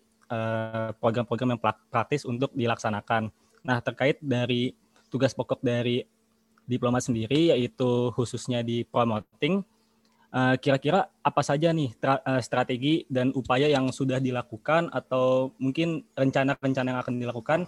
program-program 0.99 1.47
uh, 1.47 1.53
yang 1.55 1.61
praktis 1.87 2.27
untuk 2.27 2.51
dilaksanakan. 2.51 3.31
Nah, 3.63 3.79
terkait 3.79 4.19
dari 4.19 4.75
tugas 5.07 5.31
pokok 5.31 5.63
dari 5.63 6.03
diplomat 6.67 6.99
sendiri, 6.99 7.55
yaitu 7.55 8.11
khususnya 8.11 8.59
di 8.59 8.83
promoting, 8.83 9.63
Eh, 9.63 9.76
kira-kira 10.59 11.07
apa 11.23 11.41
saja 11.41 11.71
nih 11.71 11.95
eh, 11.95 12.41
strategi 12.43 13.07
dan 13.07 13.31
upaya 13.31 13.71
yang 13.71 13.89
sudah 13.89 14.19
dilakukan 14.19 14.91
atau 14.91 15.55
mungkin 15.57 16.03
rencana-rencana 16.13 16.87
yang 16.93 16.99
akan 16.99 17.15
dilakukan 17.17 17.59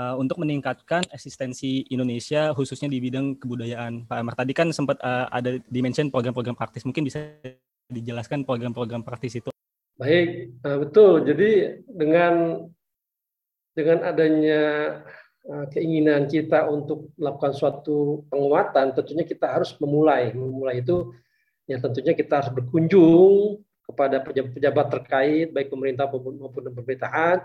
uh, 0.00 0.14
untuk 0.16 0.40
meningkatkan 0.40 1.04
eksistensi 1.12 1.84
Indonesia 1.92 2.56
khususnya 2.56 2.88
di 2.88 2.98
bidang 3.04 3.36
kebudayaan. 3.36 4.08
Pak 4.08 4.16
Amar 4.16 4.34
tadi 4.34 4.52
kan 4.56 4.72
sempat 4.72 4.96
ada 5.04 5.60
dimention 5.68 6.08
program-program 6.08 6.56
praktis, 6.56 6.88
mungkin 6.88 7.04
bisa 7.04 7.20
dijelaskan 7.92 8.48
program-program 8.48 9.04
praktis 9.04 9.38
itu. 9.38 9.50
Baik, 10.00 10.56
betul. 10.64 11.28
Jadi 11.28 11.84
dengan 11.84 12.64
dengan 13.76 13.98
adanya 14.08 14.62
Eh, 14.90 15.29
keinginan 15.72 16.28
kita 16.28 16.68
untuk 16.68 17.10
melakukan 17.16 17.56
suatu 17.56 18.28
penguatan, 18.28 18.92
tentunya 18.92 19.24
kita 19.24 19.50
harus 19.50 19.72
memulai. 19.80 20.30
Memulai 20.36 20.84
itu 20.84 21.10
ya 21.64 21.80
tentunya 21.80 22.12
kita 22.12 22.44
harus 22.44 22.50
berkunjung 22.52 23.58
kepada 23.90 24.22
pejabat-pejabat 24.22 24.86
terkait, 24.86 25.46
baik 25.50 25.72
pemerintah 25.72 26.06
maupun 26.06 26.38
pemerintahan, 26.54 27.42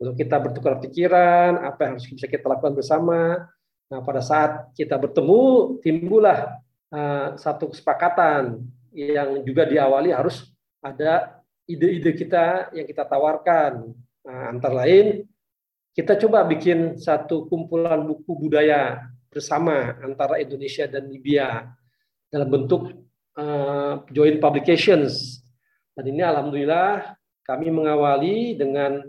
untuk 0.00 0.18
kita 0.18 0.36
bertukar 0.40 0.80
pikiran, 0.80 1.62
apa 1.62 1.80
yang 1.86 1.92
harus 1.94 2.08
bisa 2.08 2.26
kita 2.26 2.48
lakukan 2.48 2.74
bersama. 2.74 3.46
Nah, 3.92 4.00
pada 4.00 4.24
saat 4.24 4.72
kita 4.72 4.96
bertemu, 4.96 5.76
timbullah 5.84 6.58
uh, 6.90 7.36
satu 7.36 7.70
kesepakatan 7.70 8.64
yang 8.90 9.44
juga 9.44 9.68
diawali 9.68 10.10
harus 10.10 10.48
ada 10.80 11.44
ide-ide 11.68 12.16
kita 12.16 12.72
yang 12.72 12.88
kita 12.88 13.04
tawarkan. 13.04 13.92
Nah, 14.24 14.42
antara 14.50 14.82
lain 14.82 15.28
kita 15.92 16.16
coba 16.24 16.48
bikin 16.48 16.96
satu 16.96 17.44
kumpulan 17.52 18.00
buku 18.08 18.32
budaya 18.36 19.12
bersama 19.28 19.96
antara 20.00 20.40
Indonesia 20.40 20.88
dan 20.88 21.08
Libya 21.08 21.68
dalam 22.32 22.48
bentuk 22.48 22.96
uh, 23.36 24.00
joint 24.08 24.40
publications. 24.40 25.40
Dan 25.92 26.16
ini 26.16 26.24
alhamdulillah 26.24 27.16
kami 27.44 27.68
mengawali 27.68 28.56
dengan 28.56 29.04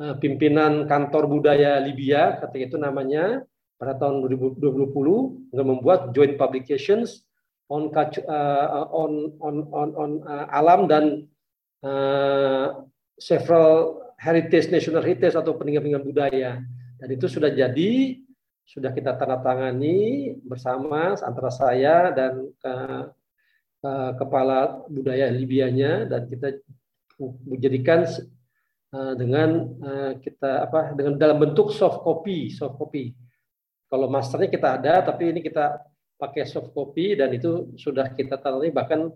uh, 0.00 0.14
pimpinan 0.16 0.88
kantor 0.88 1.28
budaya 1.28 1.76
Libya, 1.80 2.40
ketika 2.40 2.72
itu 2.72 2.76
namanya 2.80 3.44
pada 3.76 3.92
tahun 4.00 4.24
2020 4.24 5.52
dengan 5.52 5.66
membuat 5.76 6.16
joint 6.16 6.40
publications 6.40 7.28
on 7.68 7.92
uh, 7.92 8.88
on 8.92 9.36
on 9.40 9.56
on, 9.72 9.88
on 9.96 10.10
uh, 10.24 10.46
alam 10.52 10.88
dan 10.88 11.04
uh, 11.84 12.84
several 13.20 14.03
heritage 14.24 14.72
national 14.72 15.04
heritage 15.04 15.36
atau 15.36 15.52
peninggalan 15.52 16.00
budaya. 16.00 16.64
Dan 16.96 17.08
itu 17.12 17.28
sudah 17.28 17.52
jadi 17.52 18.16
sudah 18.64 18.96
kita 18.96 19.12
tanda 19.20 19.36
tangani 19.44 20.32
bersama 20.40 21.12
antara 21.20 21.52
saya 21.52 22.08
dan 22.16 22.48
uh, 22.64 23.12
uh, 23.84 24.10
kepala 24.16 24.88
budaya 24.88 25.28
Libianya 25.28 26.08
dan 26.08 26.24
kita 26.24 26.64
menjadikan 27.44 28.08
uh, 28.96 29.12
dengan 29.20 29.68
uh, 29.84 30.12
kita 30.16 30.64
apa 30.64 30.96
dengan 30.96 31.20
dalam 31.20 31.36
bentuk 31.36 31.76
soft 31.76 32.00
copy 32.00 32.48
soft 32.48 32.80
copy. 32.80 33.12
Kalau 33.92 34.08
masternya 34.08 34.48
kita 34.48 34.68
ada 34.80 34.94
tapi 35.04 35.28
ini 35.28 35.44
kita 35.44 35.84
pakai 36.16 36.48
soft 36.48 36.72
copy 36.72 37.20
dan 37.20 37.36
itu 37.36 37.76
sudah 37.76 38.16
kita 38.16 38.40
tangani 38.40 38.72
bahkan 38.72 39.12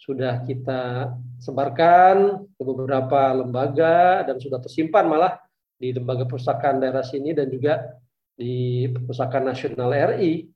sudah 0.00 0.40
kita 0.48 1.12
sebarkan 1.36 2.48
ke 2.56 2.62
beberapa 2.64 3.36
lembaga 3.36 4.24
dan 4.24 4.40
sudah 4.40 4.56
tersimpan 4.56 5.04
malah 5.04 5.36
di 5.76 5.92
lembaga 5.92 6.24
perpustakaan 6.24 6.80
daerah 6.80 7.04
sini 7.04 7.36
dan 7.36 7.52
juga 7.52 8.00
di 8.32 8.88
perpustakaan 8.88 9.44
nasional 9.52 9.92
RI. 9.92 10.48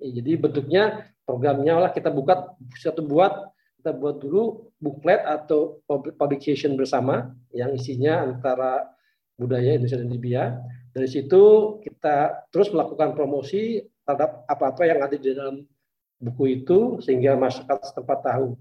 Jadi 0.00 0.32
bentuknya 0.40 1.12
programnya 1.28 1.76
lah 1.76 1.90
kita 1.92 2.08
buka 2.08 2.56
satu 2.72 3.04
buat 3.04 3.52
kita 3.80 3.92
buat 3.92 4.16
dulu 4.16 4.72
booklet 4.80 5.20
atau 5.24 5.84
publication 6.16 6.72
bersama 6.76 7.36
yang 7.52 7.76
isinya 7.76 8.24
antara 8.24 8.88
budaya 9.36 9.76
Indonesia 9.76 10.00
dan 10.00 10.10
Libya. 10.10 10.42
Dari 10.96 11.08
situ 11.08 11.76
kita 11.84 12.48
terus 12.48 12.72
melakukan 12.72 13.12
promosi 13.12 13.84
terhadap 14.08 14.48
apa-apa 14.48 14.82
yang 14.88 15.04
ada 15.04 15.16
di 15.20 15.28
dalam 15.36 15.60
buku 16.16 16.64
itu 16.64 16.96
sehingga 17.04 17.36
masyarakat 17.36 17.92
setempat 17.92 18.24
tahu. 18.24 18.56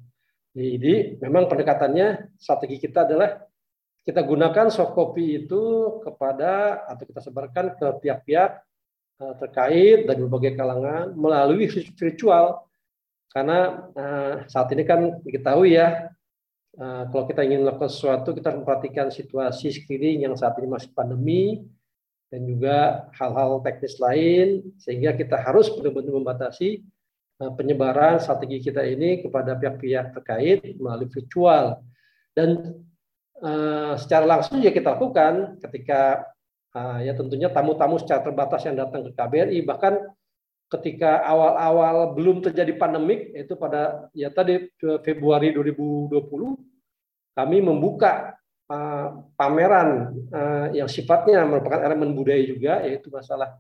Jadi 0.56 1.20
memang 1.20 1.52
pendekatannya 1.52 2.32
strategi 2.40 2.80
kita 2.80 3.04
adalah 3.04 3.44
kita 4.08 4.24
gunakan 4.24 4.72
soft 4.72 4.96
copy 4.96 5.44
itu 5.44 5.64
kepada 6.00 6.86
atau 6.88 7.04
kita 7.04 7.20
sebarkan 7.20 7.76
ke 7.76 7.88
pihak-pihak 8.00 8.52
eh, 9.20 9.34
terkait 9.44 10.00
dan 10.08 10.16
berbagai 10.24 10.56
kalangan 10.56 11.12
melalui 11.12 11.68
virtual. 12.00 12.64
Karena 13.36 13.92
uh, 13.92 14.34
saat 14.48 14.72
ini 14.72 14.88
kan 14.88 15.20
diketahui 15.20 15.76
ya 15.76 16.08
uh, 16.80 17.04
kalau 17.12 17.28
kita 17.28 17.44
ingin 17.44 17.68
melakukan 17.68 17.92
sesuatu 17.92 18.32
kita 18.32 18.48
harus 18.48 18.64
memperhatikan 18.64 19.12
situasi 19.12 19.76
sekeliling 19.76 20.24
yang 20.24 20.40
saat 20.40 20.56
ini 20.64 20.72
masih 20.72 20.88
pandemi 20.96 21.68
dan 22.32 22.48
juga 22.48 23.12
hal-hal 23.12 23.60
teknis 23.60 24.00
lain 24.00 24.64
sehingga 24.80 25.20
kita 25.20 25.36
harus 25.36 25.68
benar-benar 25.68 26.16
membatasi 26.16 26.80
Eh, 26.80 26.94
penyebaran 27.36 28.24
strategi 28.24 28.72
kita 28.72 28.84
ini 28.88 29.20
kepada 29.20 29.60
pihak-pihak 29.60 30.16
terkait 30.16 30.80
melalui 30.80 31.12
virtual. 31.12 31.84
Dan 32.32 32.80
uh, 33.44 33.94
secara 34.00 34.24
langsung 34.24 34.64
ya 34.64 34.72
kita 34.72 34.96
lakukan 34.96 35.60
ketika 35.60 36.24
uh, 36.76 37.00
ya 37.04 37.16
tentunya 37.16 37.52
tamu-tamu 37.52 38.00
secara 38.00 38.24
terbatas 38.24 38.64
yang 38.68 38.76
datang 38.80 39.08
ke 39.08 39.12
KBRI 39.16 39.60
bahkan 39.68 40.00
ketika 40.66 41.24
awal-awal 41.24 42.18
belum 42.18 42.42
terjadi 42.42 42.74
pandemik 42.76 43.32
itu 43.38 43.54
pada 43.56 44.10
ya 44.18 44.34
tadi 44.34 44.68
Februari 45.06 45.54
2020 45.54 46.12
kami 47.36 47.58
membuka 47.62 48.34
uh, 48.68 49.24
pameran 49.38 50.16
uh, 50.34 50.68
yang 50.74 50.90
sifatnya 50.90 51.46
merupakan 51.46 51.80
elemen 51.86 52.18
budaya 52.18 52.44
juga 52.44 52.82
yaitu 52.84 53.14
masalah 53.14 53.56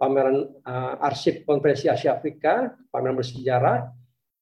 pameran 0.00 0.48
uh, 0.64 0.96
arsip 1.04 1.44
konferensi 1.44 1.84
Asia 1.84 2.16
Afrika, 2.16 2.72
pameran 2.88 3.20
bersejarah 3.20 3.92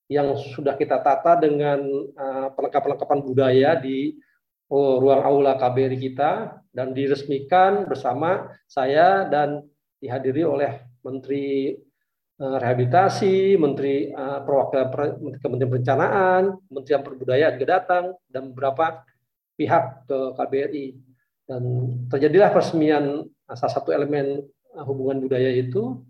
yang 0.07 0.39
sudah 0.39 0.79
kita 0.79 1.03
tata 1.03 1.35
dengan 1.35 1.83
uh, 2.15 2.55
perlengkapan-perlengkapan 2.55 3.21
budaya 3.27 3.75
di 3.75 4.15
uh, 4.71 4.97
ruang 5.03 5.27
aula 5.27 5.59
KBRI 5.59 5.99
kita 5.99 6.63
dan 6.71 6.95
diresmikan 6.95 7.91
bersama 7.91 8.55
saya 8.71 9.27
dan 9.27 9.67
dihadiri 9.99 10.47
oleh 10.47 10.79
Menteri 11.03 11.75
uh, 12.39 12.57
Rehabilitasi, 12.63 13.59
Menteri 13.59 14.15
uh, 14.15 14.47
Perwakilan 14.47 15.43
Kementerian 15.43 15.73
Perencanaan, 15.75 16.43
Kementerian 16.71 17.03
Perbudayaan 17.03 17.53
juga 17.59 17.69
datang 17.83 18.05
dan 18.31 18.55
beberapa 18.55 19.03
pihak 19.59 20.07
ke 20.07 20.19
KBRI. 20.39 20.87
Dan 21.49 21.63
terjadilah 22.13 22.53
peresmian 22.53 23.25
salah 23.49 23.73
satu 23.73 23.89
elemen 23.89 24.45
hubungan 24.87 25.23
budaya 25.23 25.51
itu 25.51 26.03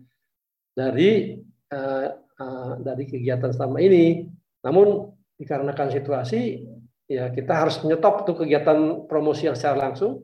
dari 0.73 1.41
uh, 1.73 2.07
uh, 2.15 2.73
dari 2.81 3.03
kegiatan 3.09 3.51
selama 3.53 3.81
ini. 3.81 4.27
Namun 4.65 5.09
dikarenakan 5.39 5.89
situasi 5.95 6.67
ya 7.09 7.31
kita 7.33 7.55
harus 7.55 7.79
menyetop 7.81 8.27
tuh 8.27 8.35
kegiatan 8.37 9.07
promosi 9.09 9.49
yang 9.49 9.57
secara 9.57 9.89
langsung. 9.89 10.23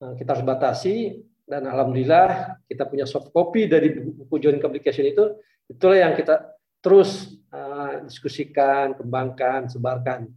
Uh, 0.00 0.16
kita 0.16 0.36
harus 0.36 0.44
batasi 0.46 1.20
dan 1.44 1.66
alhamdulillah 1.66 2.56
kita 2.70 2.86
punya 2.86 3.04
soft 3.04 3.34
copy 3.34 3.66
dari 3.66 3.90
buku 3.98 4.38
joint 4.38 4.62
publication 4.62 5.04
itu 5.04 5.34
itulah 5.66 5.98
yang 5.98 6.14
kita 6.14 6.56
terus 6.80 7.36
uh, 7.52 8.00
diskusikan, 8.06 8.96
kembangkan, 8.96 9.68
sebarkan. 9.68 10.30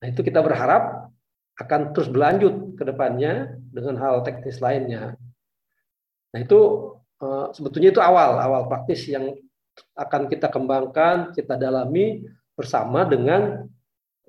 Nah, 0.00 0.06
itu 0.08 0.20
kita 0.24 0.40
berharap 0.40 1.12
akan 1.60 1.94
terus 1.94 2.10
berlanjut 2.10 2.74
ke 2.74 2.82
depannya 2.82 3.60
dengan 3.70 4.00
hal 4.00 4.24
teknis 4.26 4.58
lainnya. 4.58 5.14
Nah 6.34 6.42
itu 6.42 6.60
uh, 7.22 7.54
sebetulnya 7.54 7.94
itu 7.94 8.02
awal 8.02 8.42
awal 8.42 8.66
praktis 8.66 9.06
yang 9.06 9.30
akan 9.94 10.26
kita 10.26 10.50
kembangkan, 10.50 11.30
kita 11.34 11.54
dalami 11.58 12.22
bersama 12.54 13.02
dengan 13.02 13.66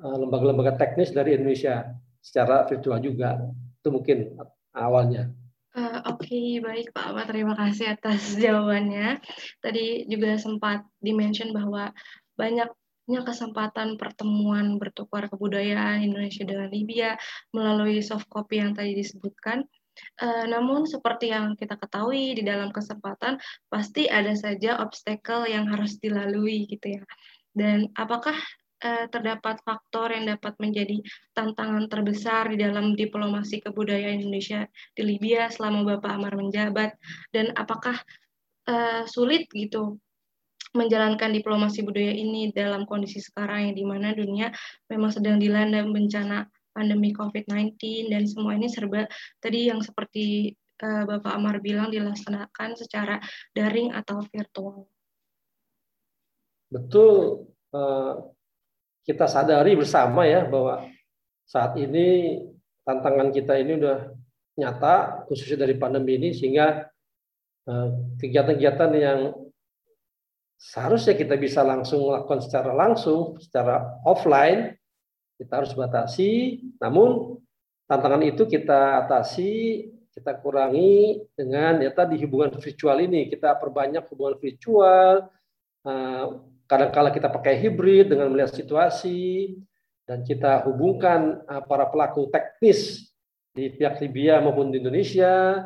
eh, 0.02 0.18
lembaga-lembaga 0.18 0.74
teknis 0.74 1.14
dari 1.14 1.38
Indonesia 1.38 1.86
secara 2.18 2.66
virtual 2.66 2.98
juga. 2.98 3.38
Itu 3.78 3.94
mungkin 3.94 4.34
awalnya. 4.74 5.30
Uh, 5.76 6.00
Oke, 6.08 6.32
okay, 6.32 6.50
baik 6.64 6.88
Pak 6.96 7.14
Ahmad. 7.14 7.28
Terima 7.30 7.54
kasih 7.54 7.94
atas 7.94 8.34
jawabannya. 8.42 9.22
Tadi 9.62 10.10
juga 10.10 10.40
sempat 10.42 10.88
dimention 10.98 11.54
bahwa 11.54 11.94
banyaknya 12.40 13.22
kesempatan 13.22 14.00
pertemuan 14.02 14.82
bertukar 14.82 15.30
kebudayaan 15.30 16.02
Indonesia 16.02 16.48
dengan 16.48 16.72
Libya 16.72 17.20
melalui 17.54 18.02
soft 18.02 18.32
copy 18.32 18.64
yang 18.64 18.74
tadi 18.74 18.98
disebutkan. 18.98 19.68
Uh, 20.20 20.46
namun 20.48 20.88
seperti 20.88 21.32
yang 21.32 21.56
kita 21.56 21.80
ketahui 21.80 22.36
di 22.36 22.44
dalam 22.44 22.72
kesempatan 22.72 23.40
pasti 23.68 24.08
ada 24.08 24.32
saja 24.36 24.80
obstacle 24.80 25.48
yang 25.48 25.68
harus 25.68 25.98
dilalui 26.00 26.68
gitu 26.68 27.00
ya. 27.00 27.04
Dan 27.56 27.92
apakah 27.96 28.36
uh, 28.84 29.06
terdapat 29.08 29.62
faktor 29.64 30.12
yang 30.12 30.36
dapat 30.36 30.54
menjadi 30.60 31.00
tantangan 31.34 31.88
terbesar 31.88 32.52
di 32.52 32.58
dalam 32.60 32.94
diplomasi 32.94 33.64
kebudayaan 33.64 34.22
Indonesia 34.22 34.68
di 34.94 35.04
Libya 35.04 35.48
selama 35.50 35.98
Bapak 35.98 36.12
Amar 36.12 36.34
menjabat 36.36 36.94
dan 37.32 37.56
apakah 37.56 37.96
uh, 38.68 39.04
sulit 39.08 39.48
gitu 39.52 39.98
menjalankan 40.76 41.32
diplomasi 41.32 41.88
budaya 41.88 42.12
ini 42.12 42.52
dalam 42.52 42.84
kondisi 42.84 43.24
sekarang 43.24 43.72
yang 43.72 43.76
di 43.80 43.86
mana 43.88 44.12
dunia 44.12 44.52
memang 44.92 45.08
sedang 45.08 45.40
dilanda 45.40 45.80
bencana 45.88 46.52
pandemi 46.76 47.16
COVID-19 47.16 47.80
dan 48.12 48.28
semua 48.28 48.60
ini 48.60 48.68
serba 48.68 49.08
tadi 49.40 49.72
yang 49.72 49.80
seperti 49.80 50.52
uh, 50.84 51.08
Bapak 51.08 51.32
Amar 51.32 51.64
bilang 51.64 51.88
dilaksanakan 51.88 52.76
secara 52.76 53.24
daring 53.56 53.96
atau 53.96 54.20
virtual. 54.28 54.92
Betul, 56.68 57.48
uh, 57.72 58.36
kita 59.08 59.32
sadari 59.32 59.80
bersama 59.80 60.28
ya 60.28 60.44
bahwa 60.44 60.92
saat 61.48 61.78
ini 61.80 62.42
tantangan 62.84 63.30
kita 63.30 63.54
ini 63.62 63.78
udah 63.78 64.12
nyata 64.58 65.26
khususnya 65.30 65.68
dari 65.68 65.78
pandemi 65.78 66.18
ini 66.18 66.32
sehingga 66.32 66.90
eh, 67.68 67.90
kegiatan-kegiatan 68.18 68.92
yang 68.98 69.20
seharusnya 70.56 71.14
kita 71.14 71.36
bisa 71.36 71.62
langsung 71.62 72.08
lakukan 72.10 72.42
secara 72.42 72.72
langsung, 72.72 73.36
secara 73.38 74.00
offline, 74.08 74.74
kita 75.36 75.64
harus 75.64 75.72
batasi. 75.76 76.64
Namun 76.80 77.40
tantangan 77.86 78.24
itu 78.24 78.48
kita 78.48 79.06
atasi, 79.06 79.86
kita 80.16 80.40
kurangi 80.40 81.28
dengan 81.36 81.84
ya 81.84 81.92
tadi 81.92 82.16
hubungan 82.24 82.56
virtual 82.56 82.98
ini. 83.04 83.28
Kita 83.28 83.56
perbanyak 83.60 84.08
hubungan 84.12 84.36
virtual. 84.40 85.28
Eh, 85.86 86.26
kadang-kala 86.66 87.14
kita 87.14 87.30
pakai 87.30 87.62
hibrid 87.62 88.10
dengan 88.10 88.32
melihat 88.32 88.56
situasi 88.56 89.54
dan 90.08 90.24
kita 90.24 90.66
hubungkan 90.66 91.44
eh, 91.46 91.64
para 91.68 91.86
pelaku 91.92 92.32
teknis 92.32 93.12
di 93.52 93.72
pihak 93.72 94.00
Libya 94.04 94.40
maupun 94.40 94.72
di 94.72 94.80
Indonesia. 94.80 95.64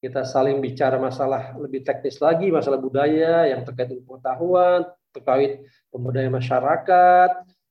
Kita 0.00 0.24
saling 0.24 0.64
bicara 0.64 0.96
masalah 0.96 1.52
lebih 1.60 1.84
teknis 1.84 2.24
lagi, 2.24 2.48
masalah 2.48 2.80
budaya 2.80 3.44
yang 3.52 3.60
terkait 3.68 3.92
dengan 3.92 4.08
pengetahuan, 4.08 4.88
terkait 5.12 5.60
pemberdayaan 5.92 6.40
masyarakat, 6.40 7.30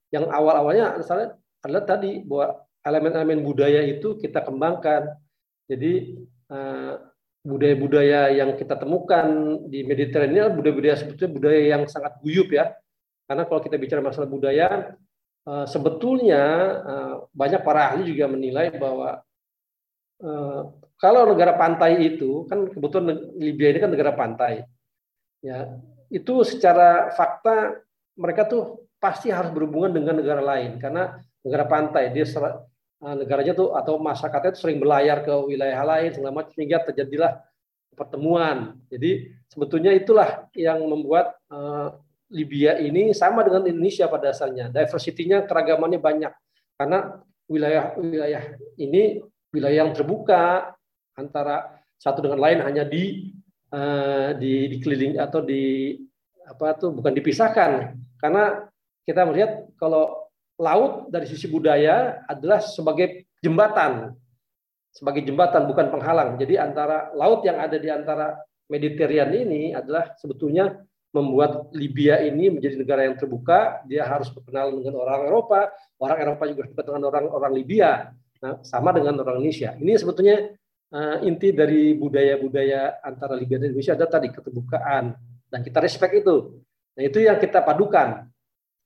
yang 0.10 0.26
awal-awalnya 0.30 0.98
misalnya 0.98 1.38
adalah 1.62 1.84
tadi 1.86 2.22
bahwa 2.26 2.66
elemen-elemen 2.86 3.46
budaya 3.46 3.82
itu 3.86 4.18
kita 4.18 4.42
kembangkan. 4.42 5.14
Jadi 5.70 6.18
eh, 6.50 6.94
budaya-budaya 7.46 8.36
yang 8.36 8.58
kita 8.60 8.76
temukan 8.76 9.28
di 9.70 9.88
Mediterania 9.88 10.52
budaya-budaya 10.52 10.96
sebetulnya 11.00 11.32
budaya 11.32 11.60
yang 11.78 11.84
sangat 11.88 12.20
guyup 12.20 12.52
ya. 12.52 12.76
Karena 13.30 13.46
kalau 13.46 13.62
kita 13.62 13.78
bicara 13.78 14.02
masalah 14.02 14.26
budaya, 14.26 14.98
uh, 15.46 15.62
sebetulnya 15.70 16.44
uh, 16.82 17.16
banyak 17.30 17.62
para 17.62 17.94
ahli 17.94 18.10
juga 18.10 18.26
menilai 18.26 18.74
bahwa 18.74 19.22
kalau 21.00 21.32
negara 21.32 21.56
pantai 21.56 21.96
itu 21.96 22.44
kan 22.52 22.68
kebetulan 22.68 23.16
Libya 23.40 23.72
ini 23.72 23.80
kan 23.80 23.88
negara 23.88 24.12
pantai, 24.12 24.68
ya 25.40 25.80
itu 26.12 26.44
secara 26.44 27.16
fakta 27.16 27.80
mereka 28.20 28.44
tuh 28.44 28.89
pasti 29.00 29.32
harus 29.32 29.50
berhubungan 29.56 29.96
dengan 29.96 30.20
negara 30.20 30.44
lain 30.44 30.78
karena 30.78 31.18
negara 31.42 31.66
pantai 31.66 32.12
dia 32.12 32.28
negaranya 33.00 33.56
tuh 33.56 33.72
atau 33.72 33.96
masyarakatnya 33.96 34.52
itu 34.52 34.60
sering 34.60 34.80
berlayar 34.84 35.24
ke 35.24 35.32
wilayah 35.32 35.80
lain 35.88 36.12
segala 36.12 36.36
macam 36.36 36.52
sehingga 36.52 36.84
terjadilah 36.84 37.40
pertemuan. 37.96 38.76
Jadi 38.92 39.32
sebetulnya 39.48 39.96
itulah 39.96 40.48
yang 40.52 40.84
membuat 40.84 41.36
uh, 41.52 41.96
Libya 42.30 42.78
ini 42.78 43.16
sama 43.16 43.42
dengan 43.42 43.66
Indonesia 43.66 44.06
pada 44.06 44.32
dasarnya. 44.32 44.70
Diversity-nya 44.70 45.48
keragamannya 45.48 46.00
banyak. 46.00 46.34
Karena 46.76 47.20
wilayah-wilayah 47.50 48.44
ini 48.78 49.24
wilayah 49.50 49.88
yang 49.88 49.92
terbuka 49.96 50.76
antara 51.18 51.82
satu 52.00 52.24
dengan 52.24 52.40
lain 52.40 52.62
hanya 52.64 52.86
di 52.86 53.34
uh, 53.74 54.38
di 54.38 54.70
dikeliling 54.78 55.18
atau 55.20 55.42
di 55.42 55.96
apa 56.46 56.78
tuh 56.78 56.94
bukan 56.94 57.16
dipisahkan. 57.16 57.98
Karena 58.20 58.69
kita 59.10 59.26
melihat 59.26 59.66
kalau 59.82 60.30
laut 60.62 61.10
dari 61.10 61.26
sisi 61.26 61.50
budaya 61.50 62.22
adalah 62.30 62.62
sebagai 62.62 63.26
jembatan. 63.42 64.14
Sebagai 64.94 65.26
jembatan 65.26 65.66
bukan 65.66 65.90
penghalang. 65.90 66.38
Jadi 66.38 66.62
antara 66.62 67.10
laut 67.18 67.42
yang 67.42 67.58
ada 67.58 67.82
di 67.82 67.90
antara 67.90 68.38
Mediterranean 68.70 69.50
ini 69.50 69.74
adalah 69.74 70.14
sebetulnya 70.22 70.78
membuat 71.10 71.74
Libya 71.74 72.22
ini 72.22 72.54
menjadi 72.54 72.78
negara 72.78 73.02
yang 73.10 73.18
terbuka, 73.18 73.82
dia 73.90 74.06
harus 74.06 74.30
berkenal 74.30 74.78
dengan 74.78 75.02
orang 75.02 75.26
Eropa, 75.26 75.74
orang 75.98 76.18
Eropa 76.22 76.44
juga 76.46 76.70
berkenal 76.70 76.86
dengan 76.86 77.06
orang-orang 77.10 77.54
Libya, 77.58 78.14
nah, 78.38 78.62
sama 78.62 78.94
dengan 78.94 79.18
orang 79.26 79.42
Indonesia. 79.42 79.74
Ini 79.74 79.98
sebetulnya 79.98 80.54
uh, 80.94 81.18
inti 81.26 81.50
dari 81.50 81.98
budaya-budaya 81.98 83.02
antara 83.02 83.34
Libya 83.34 83.58
dan 83.58 83.74
Indonesia 83.74 83.98
ada 83.98 84.06
tadi 84.06 84.30
keterbukaan 84.30 85.18
dan 85.50 85.60
kita 85.66 85.82
respect 85.82 86.14
itu. 86.14 86.62
Nah 86.94 87.04
itu 87.10 87.26
yang 87.26 87.42
kita 87.42 87.66
padukan, 87.66 88.30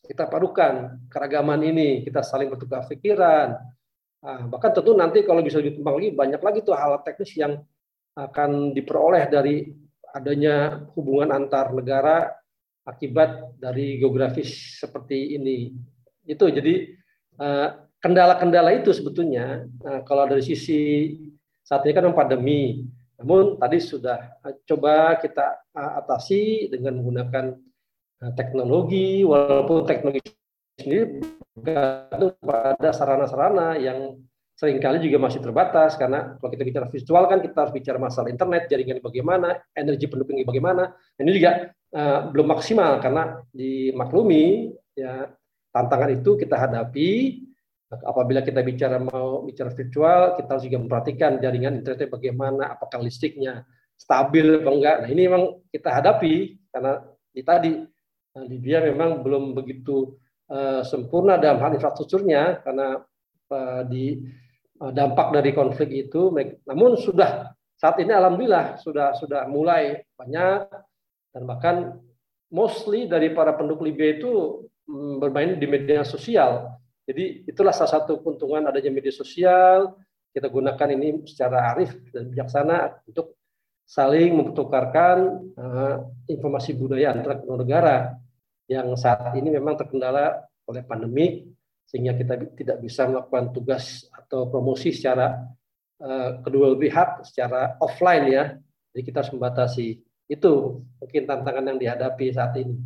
kita 0.03 0.27
padukan 0.27 0.99
keragaman 1.07 1.63
ini, 1.63 2.03
kita 2.03 2.19
saling 2.19 2.51
bertukar 2.51 2.83
pikiran. 2.91 3.55
Nah, 4.23 4.39
bahkan 4.51 4.75
tentu 4.75 4.91
nanti 4.95 5.23
kalau 5.23 5.39
bisa 5.39 5.63
dikembang 5.63 5.99
lagi 5.99 6.11
banyak 6.11 6.41
lagi 6.43 6.59
tuh 6.63 6.75
hal 6.75 6.99
teknis 7.03 7.31
yang 7.35 7.59
akan 8.15 8.75
diperoleh 8.75 9.27
dari 9.31 9.67
adanya 10.13 10.85
hubungan 10.93 11.33
antar 11.33 11.73
negara 11.73 12.29
akibat 12.83 13.57
dari 13.57 13.97
geografis 13.99 14.79
seperti 14.79 15.39
ini. 15.39 15.71
Itu 16.27 16.51
jadi 16.51 16.93
eh, 17.39 17.67
kendala-kendala 17.99 18.75
itu 18.75 18.91
sebetulnya 18.91 19.65
eh, 19.67 20.01
kalau 20.03 20.27
dari 20.27 20.43
sisi 20.43 21.15
saat 21.63 21.87
ini 21.87 21.95
kan 21.95 22.11
pandemi, 22.11 22.83
namun 23.17 23.55
tadi 23.55 23.79
sudah 23.79 24.39
eh, 24.45 24.55
coba 24.67 25.17
kita 25.19 25.73
atasi 25.73 26.67
dengan 26.69 26.99
menggunakan 26.99 27.55
teknologi, 28.31 29.27
walaupun 29.27 29.83
teknologi 29.83 30.23
sendiri 30.79 31.19
bergantung 31.53 32.33
pada 32.39 32.89
sarana-sarana 32.95 33.77
yang 33.77 34.17
sering 34.53 34.79
kali 34.79 35.01
juga 35.03 35.17
masih 35.19 35.41
terbatas 35.41 35.97
karena 35.97 36.37
kalau 36.37 36.49
kita 36.53 36.63
bicara 36.63 36.87
visual 36.87 37.23
kan 37.25 37.41
kita 37.41 37.57
harus 37.57 37.73
bicara 37.73 37.97
masalah 37.99 38.29
internet, 38.29 38.69
jaringan 38.69 39.03
bagaimana, 39.03 39.59
energi 39.75 40.05
pendukungnya 40.07 40.45
bagaimana. 40.47 40.83
Ini 41.19 41.31
juga 41.33 41.51
uh, 41.93 42.19
belum 42.31 42.47
maksimal 42.53 43.01
karena 43.01 43.43
dimaklumi 43.51 44.71
ya 44.93 45.27
tantangan 45.73 46.13
itu 46.13 46.37
kita 46.37 46.55
hadapi 46.55 47.09
apabila 48.01 48.41
kita 48.41 48.61
bicara 48.65 48.97
mau 48.97 49.45
bicara 49.45 49.69
virtual 49.73 50.37
kita 50.37 50.49
harus 50.57 50.65
juga 50.65 50.79
memperhatikan 50.81 51.37
jaringan 51.41 51.81
internetnya 51.81 52.09
bagaimana, 52.09 52.63
apakah 52.77 53.01
listriknya 53.01 53.65
stabil 53.97 54.61
atau 54.61 54.73
enggak. 54.73 55.05
Nah, 55.05 55.09
ini 55.09 55.21
memang 55.29 55.43
kita 55.69 55.89
hadapi 55.93 56.57
karena 56.73 56.93
di 57.33 57.41
tadi 57.41 57.71
Libya 58.33 58.81
memang 58.81 59.21
belum 59.21 59.53
begitu 59.53 60.17
uh, 60.49 60.81
sempurna 60.81 61.37
dalam 61.37 61.61
hal 61.61 61.77
infrastrukturnya 61.77 62.65
karena 62.65 62.97
uh, 63.53 63.81
di 63.85 64.17
Eh, 64.83 64.91
dampak 64.91 65.31
dari 65.31 65.55
konflik 65.55 65.89
itu. 65.93 66.33
Namun 66.67 66.99
sudah 66.99 67.55
saat 67.79 67.95
ini 68.03 68.11
alhamdulillah 68.11 68.81
sudah 68.83 69.15
sudah 69.15 69.47
mulai 69.47 70.03
banyak 70.19 70.65
dan 71.31 71.41
bahkan 71.47 71.75
mostly 72.51 73.07
dari 73.07 73.31
para 73.31 73.55
penduduk 73.55 73.85
Libya 73.87 74.19
itu 74.19 74.65
mm, 74.89 75.23
bermain 75.23 75.55
di 75.55 75.67
media 75.69 76.03
sosial. 76.03 76.67
Jadi 77.07 77.47
itulah 77.47 77.71
salah 77.71 78.01
satu 78.01 78.19
keuntungan 78.19 78.67
adanya 78.67 78.91
media 78.91 79.13
sosial. 79.13 79.95
Kita 80.33 80.49
gunakan 80.49 80.89
ini 80.97 81.21
secara 81.29 81.71
arif 81.75 81.93
dan 82.09 82.33
bijaksana 82.33 83.05
untuk 83.05 83.37
saling 83.85 84.33
mempertukarkan 84.33 85.17
uh, 85.53 85.95
informasi 86.25 86.73
budaya 86.73 87.13
kedua 87.13 87.61
negara 87.61 88.17
yang 88.73 88.89
saat 88.97 89.37
ini 89.37 89.53
memang 89.53 89.77
terkendala 89.77 90.49
oleh 90.65 90.81
pandemi 90.81 91.45
sehingga 91.85 92.17
kita 92.17 92.33
tidak 92.57 92.77
bisa 92.81 93.05
melakukan 93.05 93.53
tugas 93.53 94.09
atau 94.09 94.49
promosi 94.49 94.89
secara 94.89 95.45
uh, 96.01 96.41
kedua 96.41 96.73
pihak 96.73 97.27
secara 97.27 97.77
offline 97.77 98.25
ya. 98.31 98.43
Jadi 98.93 99.01
kita 99.05 99.21
harus 99.21 99.33
membatasi. 99.33 100.01
Itu 100.25 100.81
mungkin 100.97 101.23
tantangan 101.29 101.69
yang 101.69 101.77
dihadapi 101.77 102.25
saat 102.33 102.57
ini. 102.57 102.77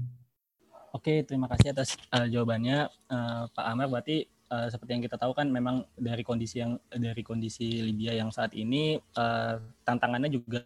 Oke, 0.96 1.22
terima 1.24 1.48
kasih 1.52 1.72
atas 1.72 1.96
uh, 2.12 2.26
jawabannya 2.26 2.90
uh, 3.12 3.44
Pak 3.54 3.66
Amar. 3.70 3.88
Berarti 3.88 4.26
uh, 4.52 4.68
seperti 4.72 4.98
yang 4.98 5.04
kita 5.06 5.20
tahu 5.20 5.36
kan 5.36 5.48
memang 5.52 5.86
dari 5.94 6.24
kondisi 6.24 6.64
yang 6.64 6.80
dari 6.90 7.22
kondisi 7.22 7.84
Libya 7.84 8.18
yang 8.18 8.34
saat 8.34 8.56
ini 8.56 8.98
uh, 9.16 9.56
tantangannya 9.84 10.32
juga 10.32 10.66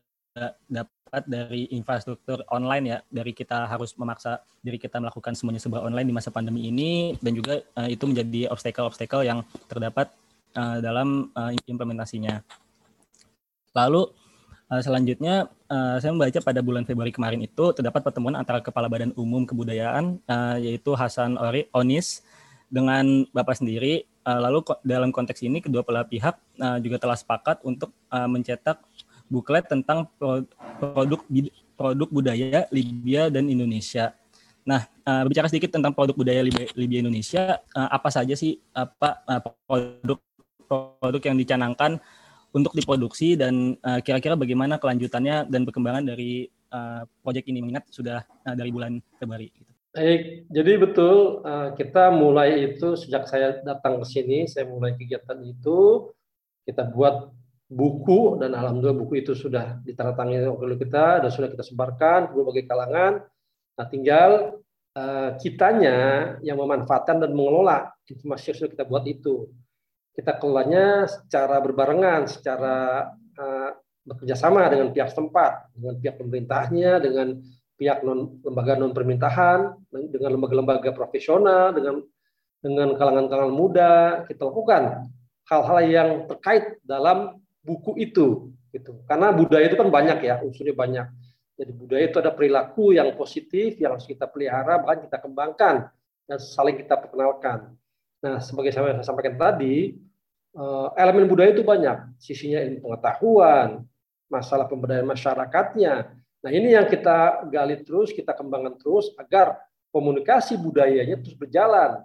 dapat 0.65 1.24
dari 1.28 1.67
infrastruktur 1.76 2.39
online 2.48 2.86
ya 2.88 2.98
dari 3.12 3.36
kita 3.36 3.67
harus 3.67 3.91
memaksa 4.00 4.39
diri 4.63 4.80
kita 4.80 5.04
melakukan 5.04 5.36
semuanya 5.36 5.60
serba 5.60 5.84
online 5.84 6.08
di 6.08 6.15
masa 6.15 6.32
pandemi 6.32 6.72
ini 6.72 7.20
dan 7.20 7.36
juga 7.36 7.60
uh, 7.76 7.89
itu 7.91 8.08
menjadi 8.08 8.48
obstacle-obstacle 8.48 9.28
yang 9.28 9.44
terdapat 9.67 10.08
uh, 10.56 10.80
dalam 10.80 11.28
uh, 11.36 11.52
implementasinya. 11.67 12.39
Lalu 13.76 14.08
uh, 14.72 14.80
selanjutnya 14.80 15.52
uh, 15.67 16.00
saya 16.00 16.15
membaca 16.15 16.39
pada 16.39 16.63
bulan 16.63 16.88
Februari 16.88 17.12
kemarin 17.12 17.44
itu 17.44 17.76
terdapat 17.76 18.00
pertemuan 18.00 18.39
antara 18.39 18.63
Kepala 18.63 18.88
Badan 18.88 19.12
Umum 19.20 19.44
Kebudayaan 19.44 20.24
uh, 20.32 20.58
yaitu 20.63 20.96
Hasan 20.96 21.36
Ori 21.36 21.67
Onis 21.76 22.24
dengan 22.72 23.28
Bapak 23.36 23.60
sendiri. 23.60 24.08
Lalu 24.22 24.62
dalam 24.86 25.10
konteks 25.10 25.41
ini 25.41 25.65
kedua 25.65 25.82
belah 25.82 26.06
pihak 26.06 26.38
juga 26.86 27.02
telah 27.02 27.17
sepakat 27.17 27.65
untuk 27.65 27.89
mencetak 28.13 28.78
buklet 29.32 29.63
tentang 29.63 30.12
produk 30.20 31.24
produk 31.80 32.10
budaya 32.12 32.67
Libya 32.70 33.32
dan 33.32 33.48
Indonesia. 33.48 34.12
Nah, 34.67 34.86
uh, 35.08 35.24
bicara 35.26 35.50
sedikit 35.50 35.74
tentang 35.74 35.96
produk 35.96 36.13
budaya 36.13 36.44
Libya, 36.44 36.67
Libya 36.76 37.00
Indonesia, 37.02 37.63
uh, 37.74 37.89
apa 37.89 38.12
saja 38.12 38.36
sih 38.36 38.60
apa 38.76 39.24
uh, 39.26 39.41
produk 39.65 40.20
produk 40.70 41.22
yang 41.32 41.38
dicanangkan 41.39 41.98
untuk 42.52 42.76
diproduksi 42.76 43.39
dan 43.39 43.80
kira-kira 44.04 44.36
uh, 44.36 44.39
bagaimana 44.39 44.76
kelanjutannya 44.76 45.48
dan 45.48 45.63
perkembangan 45.63 46.04
dari 46.04 46.52
uh, 46.72 47.08
proyek 47.24 47.48
ini 47.48 47.63
mengingat 47.63 47.88
sudah 47.91 48.24
uh, 48.48 48.56
dari 48.56 48.72
bulan 48.72 49.00
Februari. 49.20 49.52
Gitu. 49.52 49.72
Baik, 49.91 50.48
jadi 50.48 50.74
betul 50.80 51.44
uh, 51.44 51.76
kita 51.76 52.15
mulai 52.15 52.72
itu 52.72 52.96
sejak 52.96 53.28
saya 53.28 53.60
datang 53.60 54.00
ke 54.00 54.06
sini, 54.08 54.48
saya 54.48 54.63
mulai 54.63 54.96
kegiatan 54.96 55.36
itu 55.44 56.12
kita 56.63 56.88
buat 56.88 57.28
buku 57.72 58.36
dan 58.44 58.52
alhamdulillah 58.52 59.00
buku 59.00 59.24
itu 59.24 59.32
sudah 59.32 59.80
ditandatangani 59.88 60.44
oleh 60.44 60.76
kita 60.76 61.24
dan 61.24 61.32
sudah 61.32 61.48
kita 61.48 61.64
sebarkan 61.64 62.28
ke 62.28 62.34
berbagai 62.36 62.68
kalangan. 62.68 63.24
Nah, 63.80 63.86
tinggal 63.88 64.60
uh, 65.00 65.40
kitanya 65.40 65.98
yang 66.44 66.60
memanfaatkan 66.60 67.24
dan 67.24 67.32
mengelola 67.32 67.96
informasi 68.12 68.52
yang 68.52 68.58
sudah 68.60 68.72
kita 68.76 68.84
buat 68.84 69.08
itu. 69.08 69.48
Kita 70.12 70.36
kelolanya 70.36 71.08
secara 71.08 71.64
berbarengan, 71.64 72.28
secara 72.28 73.08
uh, 73.40 73.72
bekerja 74.04 74.36
sama 74.36 74.68
dengan 74.68 74.92
pihak 74.92 75.16
setempat, 75.16 75.72
dengan 75.72 75.96
pihak 75.96 76.16
pemerintahnya, 76.20 77.00
dengan 77.00 77.40
pihak 77.80 78.04
non 78.04 78.44
lembaga 78.44 78.76
non 78.76 78.92
pemerintahan, 78.92 79.60
dengan 80.12 80.30
lembaga-lembaga 80.36 80.92
profesional, 80.92 81.72
dengan 81.72 82.04
dengan 82.62 82.94
kalangan-kalangan 82.94 83.56
muda, 83.56 83.94
kita 84.30 84.46
lakukan 84.46 85.10
hal-hal 85.50 85.80
yang 85.82 86.10
terkait 86.30 86.78
dalam 86.86 87.41
buku 87.62 87.97
itu 88.02 88.52
gitu. 88.74 89.02
Karena 89.06 89.30
budaya 89.32 89.65
itu 89.67 89.78
kan 89.78 89.89
banyak 89.89 90.19
ya 90.26 90.36
unsurnya 90.41 90.76
banyak. 90.76 91.08
Jadi 91.62 91.71
budaya 91.78 92.04
itu 92.10 92.17
ada 92.17 92.32
perilaku 92.34 92.95
yang 92.95 93.13
positif 93.13 93.78
yang 93.78 93.93
harus 93.93 94.10
kita 94.10 94.26
pelihara 94.26 94.82
bahkan 94.82 95.06
kita 95.06 95.17
kembangkan 95.21 95.76
dan 96.26 96.38
saling 96.41 96.80
kita 96.80 96.97
perkenalkan. 96.97 97.78
Nah 98.26 98.41
sebagai 98.41 98.74
saya 98.74 98.97
sampaikan 99.06 99.38
tadi 99.38 99.93
eh, 100.58 100.88
elemen 100.97 101.30
budaya 101.30 101.54
itu 101.54 101.62
banyak. 101.62 102.17
Sisinya 102.17 102.63
ilmu 102.65 102.89
pengetahuan 102.89 103.86
masalah 104.32 104.65
pemberdayaan 104.65 105.06
masyarakatnya. 105.06 105.93
Nah 106.41 106.50
ini 106.50 106.74
yang 106.74 106.89
kita 106.89 107.45
gali 107.52 107.84
terus 107.86 108.10
kita 108.15 108.34
kembangkan 108.34 108.80
terus 108.80 109.13
agar 109.19 109.62
komunikasi 109.91 110.56
budayanya 110.58 111.19
terus 111.19 111.36
berjalan 111.36 112.02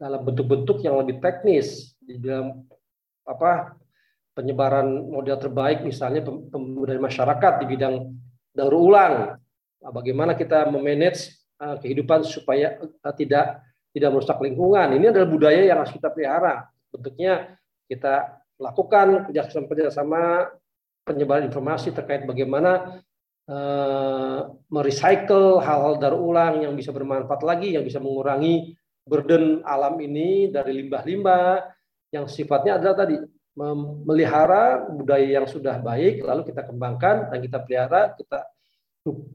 dalam 0.00 0.20
bentuk-bentuk 0.24 0.80
yang 0.80 0.96
lebih 0.96 1.20
teknis 1.20 1.92
di 2.00 2.16
dalam 2.16 2.64
apa 3.28 3.76
penyebaran 4.34 4.86
model 5.10 5.36
terbaik 5.36 5.82
misalnya 5.82 6.22
pembudayaan 6.24 7.02
masyarakat 7.02 7.52
di 7.62 7.66
bidang 7.66 7.94
daur 8.54 8.74
ulang. 8.74 9.36
Nah, 9.80 9.92
bagaimana 9.92 10.36
kita 10.36 10.68
memanage 10.68 11.34
uh, 11.58 11.80
kehidupan 11.80 12.22
supaya 12.22 12.78
uh, 12.78 13.14
tidak 13.14 13.64
tidak 13.90 14.10
merusak 14.12 14.38
lingkungan? 14.38 14.94
Ini 14.96 15.10
adalah 15.10 15.28
budaya 15.28 15.62
yang 15.66 15.78
harus 15.82 15.94
kita 15.94 16.12
pelihara. 16.12 16.68
Bentuknya 16.90 17.58
kita 17.90 18.38
lakukan 18.60 19.30
kerjasama 19.30 19.66
kerjasama 19.66 20.22
penyebaran 21.02 21.48
informasi 21.48 21.96
terkait 21.96 22.28
bagaimana 22.28 23.02
uh, 23.48 24.52
merecycle 24.68 25.58
hal-hal 25.64 25.96
daur 25.96 26.20
ulang 26.20 26.62
yang 26.62 26.76
bisa 26.76 26.92
bermanfaat 26.92 27.40
lagi 27.42 27.74
yang 27.74 27.82
bisa 27.82 27.98
mengurangi 27.98 28.76
burden 29.08 29.64
alam 29.64 29.96
ini 29.98 30.52
dari 30.52 30.76
limbah-limbah 30.76 31.66
yang 32.12 32.28
sifatnya 32.28 32.78
adalah 32.78 33.06
tadi 33.06 33.16
memelihara 33.60 34.88
budaya 34.88 35.40
yang 35.40 35.46
sudah 35.46 35.76
baik 35.84 36.24
lalu 36.24 36.48
kita 36.48 36.64
kembangkan 36.64 37.28
dan 37.28 37.38
kita 37.44 37.58
pelihara 37.60 38.16
kita 38.16 38.48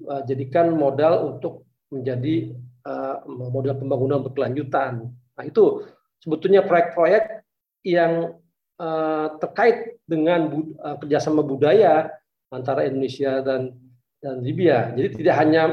uh, 0.10 0.22
jadikan 0.26 0.74
modal 0.74 1.38
untuk 1.38 1.70
menjadi 1.94 2.58
uh, 2.90 3.22
model 3.30 3.78
pembangunan 3.78 4.26
berkelanjutan. 4.26 5.14
Nah 5.14 5.44
itu 5.46 5.86
sebetulnya 6.18 6.66
proyek-proyek 6.66 7.46
yang 7.86 8.42
uh, 8.82 9.28
terkait 9.38 10.02
dengan 10.10 10.74
kerjasama 11.02 11.46
budaya 11.46 12.10
antara 12.50 12.90
Indonesia 12.90 13.46
dan 13.46 13.78
dan 14.18 14.42
Libya. 14.42 14.90
Jadi 14.98 15.22
tidak 15.22 15.36
hanya 15.38 15.64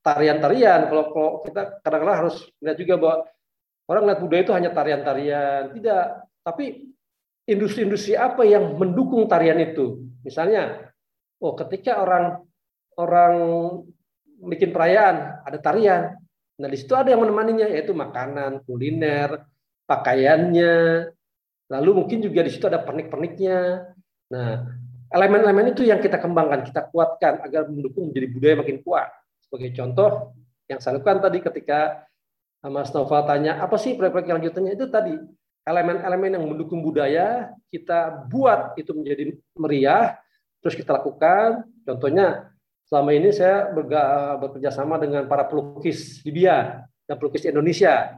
tarian-tarian. 0.00 0.88
Kalau, 0.88 1.04
kalau 1.12 1.30
kita 1.44 1.84
kadang-kadang 1.84 2.18
harus 2.24 2.36
lihat 2.64 2.76
juga 2.80 2.94
bahwa 2.96 3.16
Orang 3.88 4.04
lihat 4.04 4.20
budaya 4.20 4.44
itu 4.44 4.52
hanya 4.52 4.70
tarian-tarian, 4.76 5.72
tidak. 5.72 6.28
Tapi 6.44 6.92
industri-industri 7.48 8.12
apa 8.14 8.44
yang 8.44 8.76
mendukung 8.76 9.24
tarian 9.24 9.56
itu? 9.56 10.04
Misalnya, 10.20 10.92
oh 11.40 11.56
ketika 11.56 12.04
orang 12.04 12.44
orang 13.00 13.34
bikin 14.44 14.70
perayaan 14.70 15.40
ada 15.48 15.58
tarian, 15.58 16.20
nah 16.60 16.68
di 16.68 16.76
situ 16.76 16.92
ada 16.92 17.08
yang 17.08 17.24
menemaninya 17.24 17.66
yaitu 17.72 17.96
makanan, 17.96 18.60
kuliner, 18.68 19.48
pakaiannya, 19.88 21.08
lalu 21.72 21.90
mungkin 22.04 22.20
juga 22.20 22.44
di 22.44 22.52
situ 22.52 22.68
ada 22.68 22.84
pernik-perniknya. 22.84 23.88
Nah, 24.28 24.68
elemen-elemen 25.08 25.72
itu 25.72 25.88
yang 25.88 26.04
kita 26.04 26.20
kembangkan, 26.20 26.68
kita 26.68 26.92
kuatkan 26.92 27.40
agar 27.40 27.64
mendukung 27.72 28.12
menjadi 28.12 28.28
budaya 28.28 28.54
makin 28.60 28.84
kuat. 28.84 29.08
Sebagai 29.40 29.72
contoh, 29.72 30.36
yang 30.68 30.84
saya 30.84 31.00
lakukan 31.00 31.24
tadi 31.24 31.38
ketika 31.40 32.04
Mas 32.68 32.92
Nova 32.92 33.24
tanya, 33.24 33.64
apa 33.64 33.80
sih 33.80 33.96
proyek-proyek 33.96 34.28
lanjutannya? 34.28 34.72
Itu 34.76 34.92
tadi, 34.92 35.16
elemen-elemen 35.68 36.40
yang 36.40 36.44
mendukung 36.48 36.80
budaya, 36.80 37.52
kita 37.68 38.24
buat 38.32 38.72
itu 38.80 38.96
menjadi 38.96 39.36
meriah, 39.60 40.16
terus 40.64 40.72
kita 40.72 40.96
lakukan. 40.96 41.68
Contohnya, 41.84 42.48
selama 42.88 43.12
ini 43.12 43.28
saya 43.28 43.68
bekerja 44.40 44.72
sama 44.72 44.96
dengan 44.96 45.28
para 45.28 45.44
pelukis 45.44 46.24
Libya 46.24 46.88
dan 47.04 47.20
pelukis 47.20 47.44
Indonesia. 47.44 48.16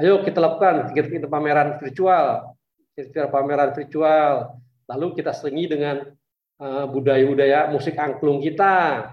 Ayo 0.00 0.22
kita 0.24 0.40
lakukan 0.40 0.94
kita 0.94 1.28
pameran 1.28 1.76
virtual, 1.82 2.56
kita 2.96 3.28
pameran 3.28 3.74
virtual, 3.76 4.56
lalu 4.88 5.06
kita 5.20 5.34
selingi 5.36 5.68
dengan 5.68 6.08
eh, 6.56 6.84
budaya-budaya 6.88 7.68
musik 7.68 8.00
angklung 8.00 8.40
kita. 8.40 9.06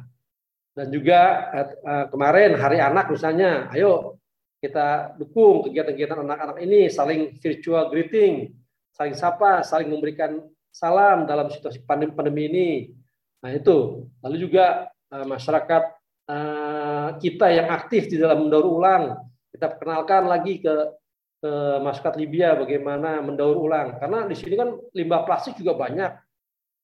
Dan 0.76 0.88
juga 0.92 1.20
eh, 1.60 2.06
kemarin 2.12 2.56
Hari 2.56 2.80
Anak 2.80 3.12
misalnya, 3.12 3.68
ayo 3.76 4.20
kita 4.65 5.13
dukung 5.21 5.62
kegiatan-kegiatan 5.69 6.25
anak-anak 6.25 6.58
ini 6.65 6.89
saling 6.89 7.38
virtual 7.38 7.93
greeting, 7.93 8.49
saling 8.89 9.13
sapa, 9.13 9.62
saling 9.62 9.93
memberikan 9.93 10.41
salam 10.73 11.30
dalam 11.30 11.54
situasi 11.54 11.86
pandemi, 11.86 12.12
pandemi 12.17 12.43
ini. 12.49 12.69
Nah 13.45 13.54
itu. 13.54 14.10
Lalu 14.25 14.38
juga 14.41 14.89
uh, 15.13 15.25
masyarakat 15.30 15.84
uh, 16.28 17.10
kita 17.21 17.47
yang 17.54 17.69
aktif 17.69 18.10
di 18.10 18.17
dalam 18.17 18.49
mendaur 18.49 18.65
ulang, 18.65 19.21
kita 19.54 19.78
perkenalkan 19.78 20.25
lagi 20.25 20.60
ke 20.60 20.73
ke 21.45 21.54
masyarakat 21.78 22.15
Libya 22.17 22.58
bagaimana 22.58 23.21
mendaur 23.21 23.56
ulang. 23.56 24.01
Karena 24.01 24.25
di 24.25 24.34
sini 24.34 24.58
kan 24.58 24.73
limbah 24.97 25.23
plastik 25.30 25.62
juga 25.62 25.78
banyak. 25.78 26.12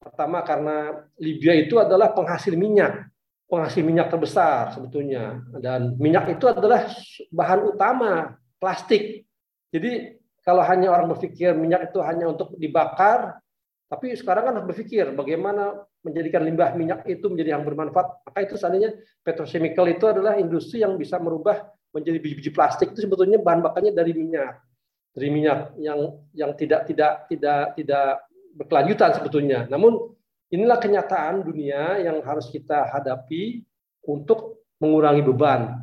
Pertama 0.02 0.46
karena 0.46 1.02
Libya 1.18 1.58
itu 1.58 1.82
adalah 1.82 2.14
penghasil 2.14 2.54
minyak 2.54 3.11
penghasil 3.52 3.84
minyak 3.84 4.08
terbesar 4.08 4.72
sebetulnya 4.72 5.44
dan 5.60 6.00
minyak 6.00 6.40
itu 6.40 6.48
adalah 6.48 6.88
bahan 7.36 7.60
utama 7.68 8.40
plastik. 8.56 9.28
Jadi 9.76 10.16
kalau 10.40 10.64
hanya 10.64 10.96
orang 10.96 11.12
berpikir 11.12 11.52
minyak 11.52 11.92
itu 11.92 12.00
hanya 12.00 12.32
untuk 12.32 12.56
dibakar, 12.56 13.44
tapi 13.92 14.16
sekarang 14.16 14.48
kan 14.48 14.54
harus 14.56 14.68
berpikir 14.72 15.12
bagaimana 15.12 15.84
menjadikan 16.00 16.48
limbah 16.48 16.72
minyak 16.80 17.04
itu 17.12 17.28
menjadi 17.28 17.60
yang 17.60 17.68
bermanfaat. 17.68 18.24
Maka 18.24 18.40
itu 18.40 18.56
seandainya 18.56 18.96
petrochemical 19.20 19.86
itu 19.92 20.06
adalah 20.08 20.40
industri 20.40 20.80
yang 20.80 20.96
bisa 20.96 21.20
merubah 21.20 21.68
menjadi 21.92 22.24
biji-biji 22.24 22.56
plastik 22.56 22.96
itu 22.96 23.04
sebetulnya 23.04 23.44
bahan 23.44 23.60
bakarnya 23.60 23.92
dari 23.92 24.16
minyak, 24.16 24.64
dari 25.12 25.28
minyak 25.28 25.76
yang 25.76 26.24
yang 26.32 26.56
tidak 26.56 26.88
tidak 26.88 27.28
tidak 27.28 27.76
tidak 27.76 28.08
berkelanjutan 28.56 29.12
sebetulnya. 29.12 29.60
Namun 29.68 30.16
Inilah 30.52 30.84
kenyataan 30.84 31.48
dunia 31.48 32.04
yang 32.04 32.20
harus 32.28 32.52
kita 32.52 32.92
hadapi 32.92 33.64
untuk 34.04 34.68
mengurangi 34.84 35.24
beban. 35.24 35.80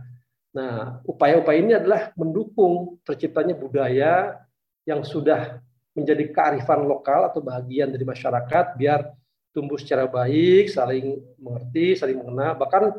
Nah, 0.53 1.01
upaya-upaya 1.09 1.57
ini 1.57 1.73
adalah 1.73 2.13
mendukung 2.13 3.01
terciptanya 3.01 3.57
budaya 3.57 4.37
yang 4.85 5.01
sudah 5.01 5.65
menjadi 5.97 6.29
kearifan 6.29 6.85
lokal 6.85 7.33
atau 7.33 7.41
bagian 7.41 7.89
dari 7.89 8.05
masyarakat 8.05 8.77
biar 8.77 9.09
tumbuh 9.57 9.81
secara 9.81 10.05
baik, 10.05 10.69
saling 10.69 11.17
mengerti, 11.41 11.97
saling 11.97 12.21
mengenal, 12.21 12.61
bahkan 12.61 12.93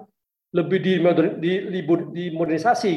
lebih 0.49 0.81
di, 0.81 0.97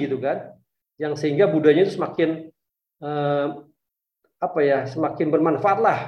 gitu 0.09 0.17
kan, 0.17 0.57
yang 0.97 1.13
sehingga 1.13 1.45
budayanya 1.45 1.93
itu 1.93 2.01
semakin 2.01 2.49
eh, 3.05 3.49
apa 4.41 4.61
ya, 4.65 4.89
semakin 4.89 5.29
bermanfaat 5.29 5.79
lah, 5.79 5.99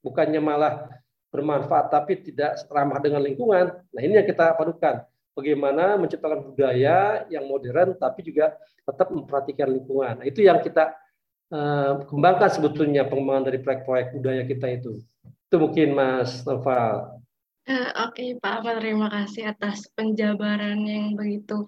bukannya 0.00 0.38
malah 0.38 0.91
bermanfaat 1.32 1.88
tapi 1.88 2.20
tidak 2.20 2.60
ramah 2.68 3.00
dengan 3.00 3.24
lingkungan. 3.24 3.72
Nah 3.72 4.00
ini 4.04 4.20
yang 4.20 4.28
kita 4.28 4.52
padukan. 4.54 5.08
Bagaimana 5.32 5.96
menciptakan 5.96 6.44
budaya 6.44 7.24
yang 7.32 7.48
modern 7.48 7.96
tapi 7.96 8.20
juga 8.20 8.52
tetap 8.84 9.08
memperhatikan 9.08 9.72
lingkungan. 9.72 10.20
Nah, 10.20 10.26
itu 10.28 10.44
yang 10.44 10.60
kita 10.60 10.92
uh, 11.48 12.04
kembangkan 12.04 12.52
sebetulnya 12.52 13.08
pengembangan 13.08 13.48
dari 13.48 13.58
proyek-proyek 13.64 14.06
budaya 14.12 14.42
kita 14.44 14.66
itu. 14.76 15.00
Itu 15.48 15.56
mungkin 15.56 15.96
Mas 15.96 16.44
Noval. 16.44 17.16
Uh, 17.64 17.90
Oke 18.04 18.36
Pak 18.42 18.60
Ahmad, 18.60 18.82
terima 18.84 19.08
kasih 19.08 19.54
atas 19.54 19.88
penjabaran 19.94 20.82
yang 20.84 21.16
begitu 21.16 21.64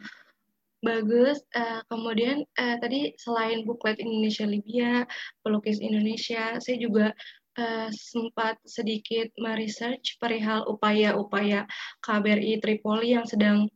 bagus. 0.85 1.41
Uh, 1.57 1.81
kemudian 1.89 2.45
uh, 2.61 2.77
tadi 2.83 3.17
selain 3.17 3.65
buklet 3.65 3.97
Indonesia 3.97 4.45
Libya, 4.45 5.09
pelukis 5.41 5.81
Indonesia, 5.81 6.61
saya 6.61 6.77
juga 6.77 7.17
uh, 7.59 7.89
sempat 7.91 8.59
sedikit 8.67 9.31
meresearch 9.39 10.19
perihal 10.19 10.67
upaya-upaya 10.67 11.67
KBRI 12.03 12.59
Tripoli 12.63 13.15
yang 13.15 13.27
sedang 13.27 13.71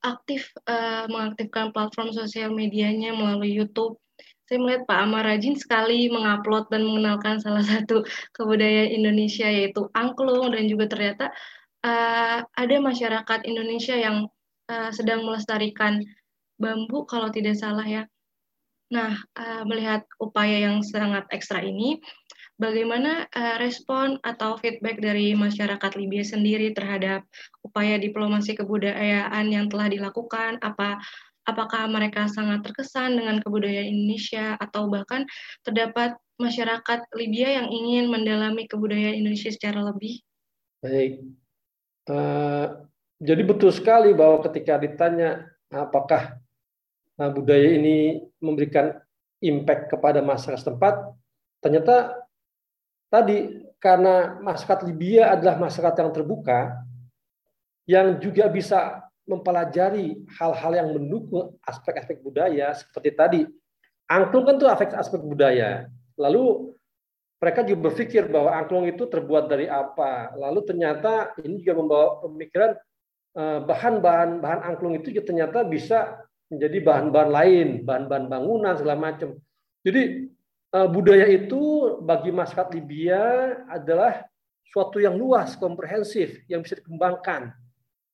aktif 0.00 0.48
uh, 0.64 1.04
mengaktifkan 1.12 1.72
platform 1.76 2.12
sosial 2.16 2.52
medianya 2.52 3.12
melalui 3.12 3.52
YouTube. 3.52 4.00
Saya 4.48 4.58
melihat 4.58 4.82
Pak 4.88 4.98
Amar 4.98 5.22
rajin 5.30 5.54
sekali 5.54 6.10
mengupload 6.10 6.66
dan 6.74 6.82
mengenalkan 6.82 7.38
salah 7.38 7.62
satu 7.62 8.02
kebudayaan 8.36 8.90
Indonesia 8.90 9.46
yaitu 9.46 9.86
angklung 9.94 10.50
dan 10.50 10.66
juga 10.66 10.90
ternyata 10.90 11.30
uh, 11.86 12.42
ada 12.42 12.76
masyarakat 12.80 13.40
Indonesia 13.46 13.94
yang 13.94 14.26
uh, 14.72 14.90
sedang 14.90 15.22
melestarikan 15.22 16.02
bambu 16.60 17.06
kalau 17.06 17.30
tidak 17.30 17.56
salah 17.56 17.86
ya. 17.86 18.04
Nah, 18.90 19.14
uh, 19.38 19.62
melihat 19.70 20.02
upaya 20.18 20.66
yang 20.66 20.82
sangat 20.82 21.22
ekstra 21.30 21.62
ini, 21.62 22.02
bagaimana 22.60 23.24
uh, 23.32 23.56
respon 23.56 24.20
atau 24.20 24.60
feedback 24.60 25.00
dari 25.00 25.32
masyarakat 25.32 25.96
Libya 25.96 26.22
sendiri 26.22 26.76
terhadap 26.76 27.24
upaya 27.64 27.96
diplomasi 27.96 28.52
kebudayaan 28.52 29.48
yang 29.48 29.72
telah 29.72 29.88
dilakukan? 29.88 30.60
Apa 30.60 31.00
apakah 31.48 31.88
mereka 31.88 32.28
sangat 32.28 32.60
terkesan 32.60 33.16
dengan 33.16 33.40
kebudayaan 33.40 33.88
Indonesia 33.88 34.60
atau 34.60 34.92
bahkan 34.92 35.24
terdapat 35.64 36.20
masyarakat 36.36 37.08
Libya 37.16 37.64
yang 37.64 37.72
ingin 37.72 38.12
mendalami 38.12 38.68
kebudayaan 38.68 39.16
Indonesia 39.16 39.48
secara 39.48 39.80
lebih? 39.80 40.20
Baik. 40.84 41.24
Uh, 42.04 42.84
jadi 43.20 43.42
betul 43.44 43.72
sekali 43.72 44.12
bahwa 44.12 44.44
ketika 44.44 44.76
ditanya 44.76 45.48
apakah 45.72 46.36
uh, 47.16 47.30
budaya 47.32 47.76
ini 47.76 48.20
memberikan 48.40 49.00
impact 49.40 49.92
kepada 49.92 50.20
masyarakat 50.20 50.60
setempat, 50.60 51.16
ternyata 51.64 52.19
tadi 53.10 53.66
karena 53.82 54.38
masyarakat 54.40 54.86
Libya 54.86 55.34
adalah 55.34 55.58
masyarakat 55.58 55.94
yang 55.98 56.10
terbuka, 56.14 56.58
yang 57.84 58.06
juga 58.22 58.46
bisa 58.46 59.02
mempelajari 59.26 60.22
hal-hal 60.38 60.72
yang 60.74 60.88
mendukung 60.94 61.58
aspek-aspek 61.66 62.22
budaya 62.22 62.72
seperti 62.72 63.10
tadi. 63.14 63.40
Angklung 64.10 64.46
kan 64.46 64.56
tuh 64.58 64.70
aspek-aspek 64.70 65.22
budaya. 65.22 65.86
Lalu 66.18 66.74
mereka 67.40 67.64
juga 67.64 67.88
berpikir 67.88 68.28
bahwa 68.28 68.52
angklung 68.52 68.84
itu 68.84 69.06
terbuat 69.06 69.48
dari 69.48 69.70
apa. 69.70 70.34
Lalu 70.36 70.60
ternyata 70.66 71.32
ini 71.40 71.62
juga 71.64 71.74
membawa 71.80 72.06
pemikiran 72.26 72.70
eh, 73.38 73.60
bahan-bahan 73.64 74.30
bahan 74.44 74.60
angklung 74.66 74.98
itu 74.98 75.14
juga 75.14 75.30
ternyata 75.30 75.64
bisa 75.64 76.20
menjadi 76.50 76.78
bahan-bahan 76.82 77.30
lain, 77.30 77.68
bahan-bahan 77.86 78.26
bangunan 78.26 78.74
segala 78.74 78.98
macam. 78.98 79.38
Jadi 79.86 80.28
budaya 80.70 81.26
itu 81.26 81.96
bagi 81.98 82.30
masyarakat 82.30 82.70
Libya 82.78 83.22
adalah 83.66 84.22
suatu 84.70 85.02
yang 85.02 85.18
luas, 85.18 85.58
komprehensif, 85.58 86.46
yang 86.46 86.62
bisa 86.62 86.78
dikembangkan 86.78 87.50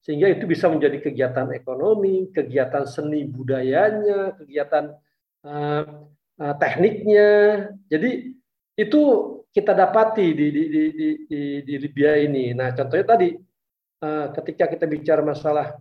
sehingga 0.06 0.30
itu 0.30 0.46
bisa 0.46 0.70
menjadi 0.70 1.02
kegiatan 1.02 1.50
ekonomi, 1.50 2.30
kegiatan 2.30 2.86
seni 2.86 3.26
budayanya, 3.26 4.38
kegiatan 4.38 4.94
uh, 5.42 6.06
uh, 6.38 6.54
tekniknya. 6.62 7.30
Jadi 7.90 8.30
itu 8.78 9.02
kita 9.50 9.74
dapati 9.74 10.30
di 10.30 10.46
di 10.54 10.62
di 10.70 10.82
di, 10.94 11.08
di, 11.26 11.42
di 11.66 11.74
Libya 11.82 12.14
ini. 12.22 12.54
Nah, 12.54 12.70
contohnya 12.70 13.18
tadi 13.18 13.34
uh, 14.06 14.30
ketika 14.30 14.70
kita 14.70 14.86
bicara 14.86 15.26
masalah 15.26 15.74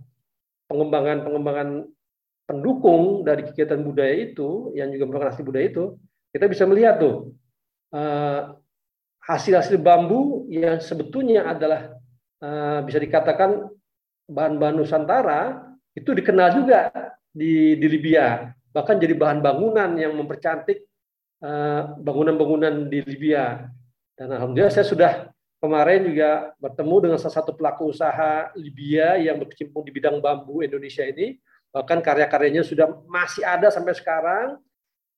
pengembangan 0.66 1.22
pengembangan 1.22 1.70
pendukung 2.50 3.22
dari 3.22 3.46
kegiatan 3.46 3.86
budaya 3.86 4.26
itu, 4.26 4.74
yang 4.74 4.90
juga 4.90 5.06
merupakan 5.06 5.38
asli 5.38 5.46
budaya 5.46 5.70
itu, 5.70 5.86
kita 6.36 6.52
bisa 6.52 6.68
melihat 6.68 7.00
tuh 7.00 7.32
hasil-hasil 9.24 9.80
bambu 9.80 10.44
yang 10.52 10.84
sebetulnya 10.84 11.48
adalah 11.48 11.96
bisa 12.84 13.00
dikatakan 13.00 13.72
bahan-bahan 14.28 14.76
Nusantara 14.76 15.64
itu 15.96 16.12
dikenal 16.12 16.60
juga 16.60 16.92
di, 17.32 17.80
di 17.80 17.88
Libya, 17.88 18.52
bahkan 18.76 19.00
jadi 19.00 19.16
bahan 19.16 19.40
bangunan 19.40 19.96
yang 19.96 20.12
mempercantik 20.16 20.84
eh, 21.40 21.82
bangunan-bangunan 22.04 22.92
di 22.92 23.00
Libya. 23.06 23.64
Dan 24.16 24.32
alhamdulillah 24.36 24.72
saya 24.72 24.88
sudah 24.88 25.12
kemarin 25.60 26.04
juga 26.08 26.52
bertemu 26.60 26.96
dengan 27.08 27.18
salah 27.20 27.36
satu 27.40 27.56
pelaku 27.56 27.96
usaha 27.96 28.52
Libya 28.60 29.20
yang 29.20 29.40
berkecimpung 29.40 29.88
di 29.88 29.92
bidang 29.96 30.20
bambu 30.20 30.64
Indonesia 30.64 31.08
ini, 31.08 31.40
bahkan 31.72 32.04
karya-karyanya 32.04 32.64
sudah 32.64 32.92
masih 33.08 33.44
ada 33.48 33.72
sampai 33.72 33.96
sekarang. 33.96 34.60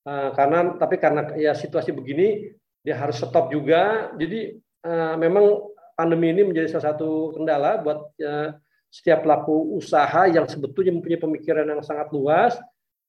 Uh, 0.08 0.32
karena 0.32 0.80
tapi 0.80 0.96
karena 0.96 1.36
ya 1.36 1.52
situasi 1.52 1.92
begini 1.92 2.56
dia 2.80 2.96
harus 2.96 3.20
stop 3.20 3.52
juga. 3.52 4.16
Jadi 4.16 4.56
uh, 4.88 5.20
memang 5.20 5.68
pandemi 6.00 6.32
ini 6.32 6.48
menjadi 6.48 6.72
salah 6.72 6.96
satu 6.96 7.36
kendala 7.36 7.84
buat 7.84 8.00
uh, 8.24 8.56
setiap 8.88 9.28
pelaku 9.28 9.76
usaha 9.76 10.26
yang 10.32 10.48
sebetulnya 10.48 10.96
mempunyai 10.96 11.20
pemikiran 11.20 11.68
yang 11.68 11.84
sangat 11.84 12.08
luas 12.16 12.56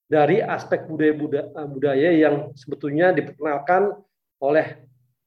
dari 0.09 0.41
aspek 0.41 0.89
budaya-budaya 0.89 2.09
eh, 2.17 2.25
yang 2.25 2.51
sebetulnya 2.57 3.13
diperkenalkan 3.13 3.93
oleh 4.41 4.81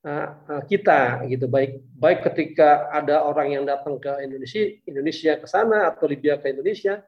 eh, 0.04 0.28
eh, 0.28 0.62
kita 0.66 1.24
gitu 1.30 1.46
baik 1.46 1.86
baik 1.94 2.20
ketika 2.34 2.90
ada 2.90 3.22
orang 3.22 3.62
yang 3.62 3.64
datang 3.64 4.02
ke 4.02 4.10
Indonesia 4.26 4.62
Indonesia 4.90 5.38
ke 5.38 5.48
sana 5.48 5.94
atau 5.94 6.10
Libya 6.10 6.42
ke 6.42 6.50
Indonesia 6.50 7.00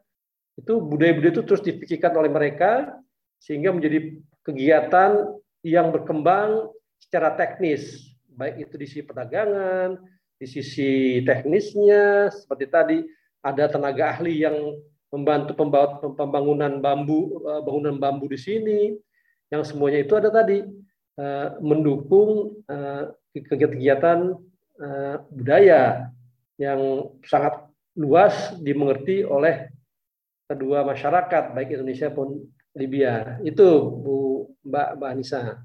itu 0.54 0.78
budaya-budaya 0.78 1.34
itu 1.34 1.43
terus 1.43 1.65
dipikirkan 1.65 2.13
oleh 2.13 2.30
mereka 2.30 3.02
sehingga 3.41 3.73
menjadi 3.73 4.21
kegiatan 4.44 5.40
yang 5.64 5.90
berkembang 5.96 6.70
secara 7.00 7.36
teknis 7.40 8.14
baik 8.36 8.68
itu 8.68 8.76
di 8.76 8.86
sisi 8.88 9.04
perdagangan 9.06 10.00
di 10.38 10.46
sisi 10.50 11.24
teknisnya 11.24 12.28
seperti 12.34 12.66
tadi 12.68 12.98
ada 13.44 13.72
tenaga 13.72 14.16
ahli 14.16 14.44
yang 14.44 14.76
membantu 15.14 15.54
pembangunan 16.18 16.82
bambu 16.82 17.46
eh, 17.48 17.62
bangunan 17.64 17.96
bambu 18.02 18.26
di 18.28 18.40
sini 18.40 18.80
yang 19.54 19.62
semuanya 19.62 20.04
itu 20.04 20.14
ada 20.18 20.34
tadi 20.34 20.66
eh, 21.20 21.48
mendukung 21.64 22.60
eh, 22.68 23.14
kegiatan 23.34 24.36
budaya 25.30 26.10
yang 26.58 27.14
sangat 27.30 27.70
luas 27.94 28.58
dimengerti 28.58 29.22
oleh 29.22 29.70
kedua 30.50 30.82
masyarakat 30.82 31.54
baik 31.54 31.78
Indonesia 31.78 32.10
pun 32.10 32.42
Libya. 32.74 33.38
Itu 33.46 33.94
Bu 34.02 34.23
Mbak 34.63 35.04
Anissa. 35.04 35.63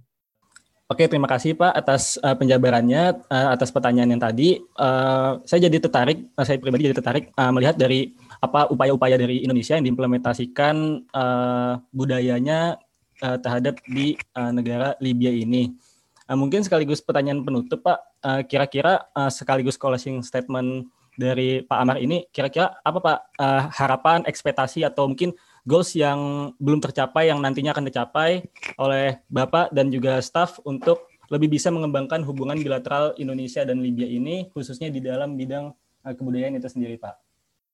Oke, 0.88 1.04
terima 1.04 1.28
kasih 1.28 1.52
Pak 1.52 1.68
atas 1.76 2.16
uh, 2.24 2.32
penjabarannya, 2.32 3.20
uh, 3.28 3.48
atas 3.52 3.68
pertanyaan 3.68 4.08
yang 4.08 4.22
tadi. 4.24 4.56
Uh, 4.72 5.36
saya 5.44 5.68
jadi 5.68 5.84
tertarik, 5.84 6.32
uh, 6.32 6.44
saya 6.48 6.56
pribadi 6.56 6.88
jadi 6.88 6.96
tertarik 6.96 7.28
uh, 7.36 7.52
melihat 7.52 7.76
dari 7.76 8.16
apa 8.40 8.72
upaya-upaya 8.72 9.20
dari 9.20 9.44
Indonesia 9.44 9.76
yang 9.76 9.84
diimplementasikan 9.84 11.04
uh, 11.12 11.76
budayanya 11.92 12.80
uh, 13.20 13.36
terhadap 13.36 13.84
di 13.84 14.16
uh, 14.32 14.48
negara 14.48 14.96
Libya 14.96 15.28
ini. 15.28 15.76
Uh, 16.24 16.40
mungkin 16.40 16.64
sekaligus 16.64 17.04
pertanyaan 17.04 17.44
penutup 17.44 17.84
Pak, 17.84 17.98
uh, 18.24 18.40
kira-kira 18.48 19.12
uh, 19.12 19.28
sekaligus 19.28 19.76
closing 19.76 20.24
statement 20.24 20.88
dari 21.20 21.68
Pak 21.68 21.78
Amar 21.84 22.00
ini, 22.00 22.24
kira-kira 22.32 22.80
apa 22.80 22.96
Pak 22.96 23.18
uh, 23.36 23.62
harapan, 23.76 24.24
ekspektasi 24.24 24.88
atau 24.88 25.04
mungkin 25.04 25.36
goals 25.66 25.94
yang 25.96 26.52
belum 26.58 26.82
tercapai 26.82 27.30
yang 27.30 27.38
nantinya 27.42 27.72
akan 27.74 27.86
dicapai 27.88 28.46
oleh 28.78 29.22
Bapak 29.30 29.74
dan 29.74 29.90
juga 29.90 30.18
staf 30.22 30.62
untuk 30.62 31.08
lebih 31.28 31.60
bisa 31.60 31.68
mengembangkan 31.68 32.24
hubungan 32.24 32.56
bilateral 32.56 33.12
Indonesia 33.20 33.60
dan 33.64 33.84
Libya 33.84 34.08
ini 34.08 34.48
khususnya 34.52 34.88
di 34.88 35.04
dalam 35.04 35.36
bidang 35.36 35.70
uh, 36.04 36.14
kebudayaan 36.16 36.56
itu 36.56 36.68
sendiri, 36.68 36.96
Pak. 36.96 37.14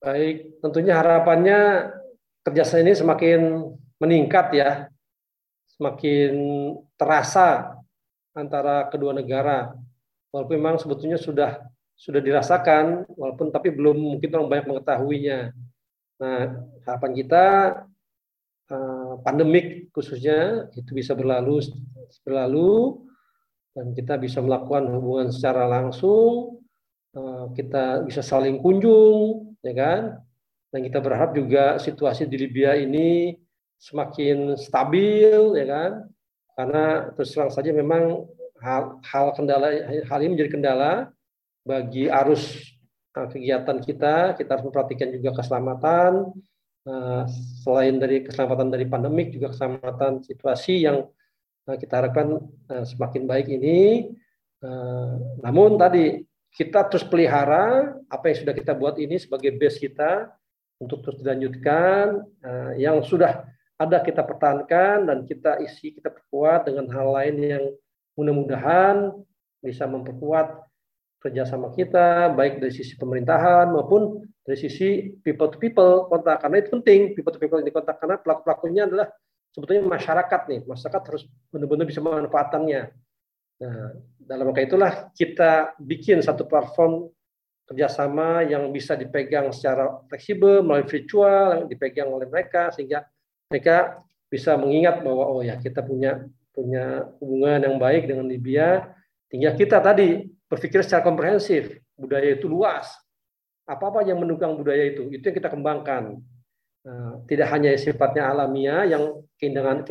Baik, 0.02 0.60
tentunya 0.60 0.98
harapannya 0.98 1.90
kerjasama 2.44 2.82
ini 2.84 2.92
semakin 2.92 3.40
meningkat 4.02 4.46
ya, 4.52 4.70
semakin 5.78 6.32
terasa 6.98 7.78
antara 8.36 8.90
kedua 8.90 9.16
negara. 9.16 9.72
Walaupun 10.34 10.54
memang 10.58 10.76
sebetulnya 10.82 11.16
sudah 11.16 11.62
sudah 11.94 12.18
dirasakan, 12.18 13.06
walaupun 13.06 13.54
tapi 13.54 13.70
belum 13.70 14.18
mungkin 14.18 14.28
orang 14.34 14.50
banyak 14.50 14.66
mengetahuinya. 14.66 15.54
Nah, 16.22 16.62
harapan 16.86 17.12
kita 17.14 17.44
uh, 18.70 19.12
pandemik 19.26 19.90
khususnya 19.90 20.70
itu 20.78 20.90
bisa 20.94 21.12
berlalu 21.18 21.62
berlalu 22.22 23.02
dan 23.74 23.90
kita 23.90 24.14
bisa 24.22 24.38
melakukan 24.38 24.86
hubungan 24.94 25.34
secara 25.34 25.66
langsung, 25.66 26.62
uh, 27.18 27.50
kita 27.58 28.06
bisa 28.06 28.22
saling 28.22 28.62
kunjung, 28.62 29.58
ya 29.66 29.74
kan? 29.74 30.02
Dan 30.70 30.86
kita 30.86 31.02
berharap 31.02 31.34
juga 31.34 31.82
situasi 31.82 32.30
di 32.30 32.38
Libya 32.38 32.78
ini 32.78 33.34
semakin 33.82 34.54
stabil, 34.54 35.58
ya 35.58 35.66
kan? 35.66 35.90
Karena 36.54 37.10
terus 37.18 37.34
terang 37.34 37.50
saja 37.50 37.74
memang 37.74 38.30
hal, 38.62 39.02
hal 39.02 39.34
kendala 39.34 39.68
hal 40.06 40.18
ini 40.22 40.38
menjadi 40.38 40.54
kendala 40.54 41.10
bagi 41.66 42.06
arus 42.06 42.73
kegiatan 43.14 43.78
kita, 43.78 44.34
kita 44.34 44.50
harus 44.58 44.66
memperhatikan 44.66 45.14
juga 45.14 45.38
keselamatan, 45.38 46.34
eh, 46.90 47.22
selain 47.62 47.96
dari 48.02 48.26
keselamatan 48.26 48.74
dari 48.74 48.86
pandemik, 48.90 49.30
juga 49.30 49.54
keselamatan 49.54 50.26
situasi 50.26 50.82
yang 50.82 51.06
eh, 51.70 51.76
kita 51.78 51.94
harapkan 52.02 52.42
eh, 52.74 52.84
semakin 52.84 53.22
baik 53.30 53.48
ini. 53.48 54.10
Namun 55.44 55.76
tadi 55.76 56.24
kita 56.48 56.88
terus 56.88 57.04
pelihara 57.04 57.92
apa 58.08 58.32
yang 58.32 58.38
sudah 58.40 58.54
kita 58.56 58.72
buat 58.72 58.96
ini 58.96 59.20
sebagai 59.20 59.52
base 59.60 59.76
kita 59.76 60.32
untuk 60.80 61.04
terus 61.04 61.20
dilanjutkan. 61.20 62.24
Yang 62.80 63.12
sudah 63.12 63.44
ada 63.76 64.00
kita 64.00 64.24
pertahankan 64.24 65.04
dan 65.04 65.28
kita 65.28 65.60
isi, 65.60 65.92
kita 65.92 66.08
perkuat 66.08 66.64
dengan 66.72 66.88
hal 66.96 67.12
lain 67.12 67.36
yang 67.44 67.64
mudah-mudahan 68.16 69.12
bisa 69.60 69.84
memperkuat 69.84 70.64
kerjasama 71.24 71.72
kita, 71.72 72.36
baik 72.36 72.60
dari 72.60 72.68
sisi 72.68 73.00
pemerintahan 73.00 73.72
maupun 73.72 74.20
dari 74.44 74.60
sisi 74.60 75.08
people 75.24 75.48
to 75.48 75.56
people 75.56 76.04
kontak. 76.12 76.44
Karena 76.44 76.60
itu 76.60 76.68
penting 76.76 77.16
people 77.16 77.32
to 77.32 77.40
people 77.40 77.56
ini 77.56 77.72
kontak 77.72 77.96
karena 77.96 78.20
pelaku 78.20 78.44
pelakunya 78.44 78.84
adalah 78.84 79.08
sebetulnya 79.56 79.88
masyarakat 79.88 80.40
nih. 80.52 80.60
Masyarakat 80.68 81.02
harus 81.08 81.24
benar-benar 81.48 81.88
bisa 81.88 82.04
memanfaatkannya. 82.04 82.82
Nah, 83.64 83.88
dalam 84.20 84.52
rangka 84.52 84.68
itulah 84.68 84.92
kita 85.16 85.72
bikin 85.80 86.20
satu 86.20 86.44
platform 86.44 87.08
kerjasama 87.64 88.44
yang 88.44 88.68
bisa 88.68 88.92
dipegang 88.92 89.48
secara 89.48 90.04
fleksibel 90.12 90.60
melalui 90.60 90.84
virtual 90.84 91.64
yang 91.64 91.66
dipegang 91.72 92.12
oleh 92.12 92.28
mereka 92.28 92.68
sehingga 92.68 93.08
mereka 93.48 94.04
bisa 94.28 94.52
mengingat 94.60 95.00
bahwa 95.00 95.24
oh 95.32 95.40
ya 95.40 95.56
kita 95.56 95.80
punya 95.80 96.28
punya 96.52 97.08
hubungan 97.24 97.64
yang 97.64 97.76
baik 97.80 98.04
dengan 98.04 98.28
Libya 98.28 98.92
tinggal 99.32 99.56
kita 99.56 99.80
tadi 99.80 100.28
berpikir 100.54 100.86
secara 100.86 101.02
komprehensif. 101.02 101.82
Budaya 101.98 102.38
itu 102.38 102.46
luas. 102.46 102.94
Apa-apa 103.66 104.06
yang 104.06 104.22
mendukung 104.22 104.60
budaya 104.60 104.86
itu, 104.94 105.10
itu 105.10 105.24
yang 105.24 105.36
kita 105.36 105.50
kembangkan. 105.50 106.22
Nah, 106.84 107.12
tidak 107.26 107.48
hanya 107.50 107.74
sifatnya 107.80 108.28
alamiah, 108.28 108.84
yang 108.84 109.24
keindahan, 109.40 109.82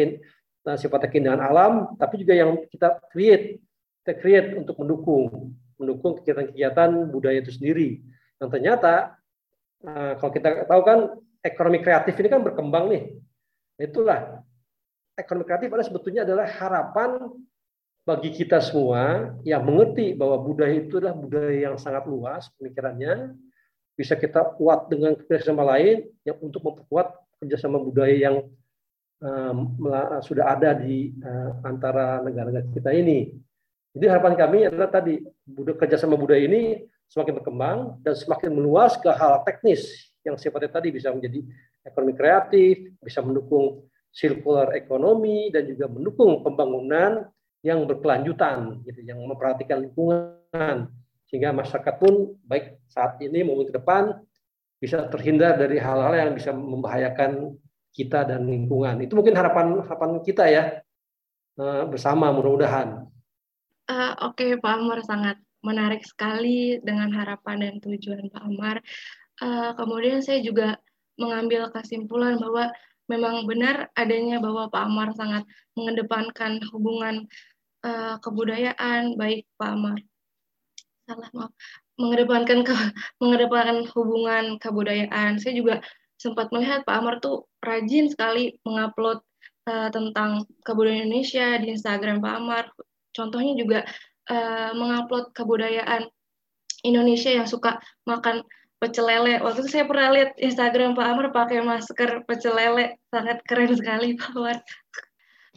nah, 0.61 0.77
sifatnya 0.77 1.09
keindahan 1.09 1.41
alam, 1.41 1.97
tapi 1.97 2.21
juga 2.21 2.37
yang 2.37 2.63
kita 2.69 3.01
create, 3.09 3.57
kita 4.05 4.13
create 4.21 4.49
untuk 4.53 4.77
mendukung, 4.77 5.57
mendukung 5.81 6.21
kegiatan-kegiatan 6.21 7.09
budaya 7.09 7.41
itu 7.41 7.49
sendiri. 7.49 7.97
Dan 8.37 8.53
ternyata, 8.53 9.17
nah, 9.81 10.15
kalau 10.21 10.31
kita 10.31 10.69
tahu 10.69 10.81
kan, 10.85 10.99
ekonomi 11.41 11.81
kreatif 11.81 12.13
ini 12.15 12.29
kan 12.29 12.45
berkembang 12.45 12.87
nih. 12.93 13.03
Itulah 13.81 14.39
ekonomi 15.17 15.45
kreatif 15.45 15.69
adalah 15.69 15.85
sebetulnya 15.85 16.21
adalah 16.25 16.45
harapan 16.47 17.09
bagi 18.03 18.35
kita 18.35 18.59
semua 18.59 19.31
yang 19.47 19.63
mengerti 19.63 20.11
bahwa 20.11 20.35
budaya 20.43 20.75
itu 20.75 20.99
adalah 20.99 21.15
budaya 21.15 21.71
yang 21.71 21.75
sangat 21.79 22.03
luas 22.03 22.51
pemikirannya, 22.59 23.31
bisa 23.95 24.19
kita 24.19 24.43
kuat 24.59 24.91
dengan 24.91 25.15
kerjasama 25.15 25.63
lain 25.63 26.11
yang 26.27 26.35
untuk 26.43 26.59
memperkuat 26.67 27.15
kerjasama 27.39 27.79
budaya 27.79 28.11
yang 28.11 28.43
um, 29.23 29.79
sudah 30.19 30.51
ada 30.51 30.75
di 30.75 31.15
uh, 31.23 31.63
antara 31.63 32.19
negara-negara 32.19 32.67
kita 32.75 32.91
ini. 32.91 33.31
Jadi 33.95 34.05
harapan 34.09 34.35
kami 34.35 34.59
adalah 34.67 34.89
tadi 34.91 35.23
budaya 35.47 35.79
kerjasama 35.79 36.19
budaya 36.19 36.43
ini 36.43 36.83
semakin 37.07 37.39
berkembang 37.39 38.03
dan 38.03 38.13
semakin 38.19 38.51
meluas 38.51 38.99
ke 38.99 39.07
hal 39.07 39.47
teknis 39.47 40.11
yang 40.27 40.35
sifatnya 40.35 40.75
tadi 40.75 40.91
bisa 40.91 41.13
menjadi 41.13 41.39
ekonomi 41.87 42.13
kreatif, 42.19 42.75
bisa 42.99 43.23
mendukung 43.23 43.87
circular 44.11 44.75
ekonomi 44.75 45.53
dan 45.55 45.67
juga 45.71 45.87
mendukung 45.87 46.41
pembangunan 46.43 47.31
yang 47.63 47.87
berkelanjutan 47.87 48.83
gitu 48.83 48.99
yang 49.07 49.23
memperhatikan 49.23 49.79
lingkungan. 49.87 50.91
Sehingga 51.31 51.55
masyarakat 51.55 51.95
pun 51.97 52.37
baik 52.45 52.83
saat 52.91 53.17
ini 53.23 53.41
maupun 53.41 53.71
ke 53.71 53.73
depan 53.73 54.13
bisa 54.77 55.07
terhindar 55.07 55.55
dari 55.55 55.79
hal-hal 55.79 56.11
yang 56.11 56.35
bisa 56.35 56.51
membahayakan 56.51 57.55
kita 57.95 58.27
dan 58.27 58.43
lingkungan. 58.43 58.99
Itu 58.99 59.15
mungkin 59.15 59.33
harapan 59.39 59.79
harapan 59.79 60.19
kita 60.19 60.45
ya 60.51 60.63
eh, 61.57 61.83
bersama 61.87 62.29
mudah-mudahan. 62.35 63.07
Uh, 63.83 64.15
oke 64.23 64.39
okay, 64.39 64.51
Pak 64.59 64.79
Amar 64.79 64.99
sangat 65.03 65.39
menarik 65.63 66.03
sekali 66.03 66.79
dengan 66.83 67.11
harapan 67.15 67.63
dan 67.63 67.73
tujuan 67.79 68.27
Pak 68.27 68.43
Amar. 68.43 68.77
Uh, 69.39 69.71
kemudian 69.79 70.19
saya 70.19 70.43
juga 70.43 70.79
mengambil 71.19 71.71
kesimpulan 71.71 72.39
bahwa 72.39 72.71
memang 73.11 73.43
benar 73.43 73.91
adanya 73.95 74.39
bahwa 74.39 74.71
Pak 74.71 74.83
Amar 74.87 75.09
sangat 75.15 75.43
mengedepankan 75.75 76.63
hubungan 76.71 77.27
uh, 77.83 78.15
kebudayaan 78.23 79.19
baik 79.19 79.45
Pak 79.59 79.69
Amar. 79.75 79.99
Salah 81.05 81.29
maaf. 81.35 81.51
Mengedepankan 81.99 82.65
ke 82.65 82.73
mengedepankan 83.21 83.85
hubungan 83.93 84.57
kebudayaan. 84.57 85.37
Saya 85.37 85.53
juga 85.53 85.83
sempat 86.17 86.49
melihat 86.55 86.87
Pak 86.87 86.95
Amar 86.95 87.19
tuh 87.19 87.45
rajin 87.59 88.07
sekali 88.09 88.55
mengupload 88.63 89.21
uh, 89.67 89.89
tentang 89.91 90.47
kebudayaan 90.63 91.11
Indonesia 91.11 91.59
di 91.59 91.75
Instagram 91.75 92.23
Pak 92.23 92.33
Amar. 92.39 92.65
Contohnya 93.13 93.53
juga 93.59 93.79
uh, 94.31 94.71
mengupload 94.73 95.35
kebudayaan 95.35 96.09
Indonesia 96.83 97.31
yang 97.31 97.47
suka 97.47 97.79
makan 98.07 98.43
pecel 98.83 99.07
lele. 99.07 99.39
Waktu 99.39 99.63
itu 99.63 99.69
saya 99.79 99.85
pernah 99.87 100.11
lihat 100.11 100.35
Instagram 100.35 100.91
Pak 100.91 101.07
Amar 101.07 101.27
pakai 101.31 101.63
masker 101.63 102.27
pecel 102.27 102.51
lele, 102.51 102.99
sangat 103.07 103.39
keren 103.47 103.71
sekali 103.71 104.19
Pak 104.19 104.31
Amar. 104.35 104.57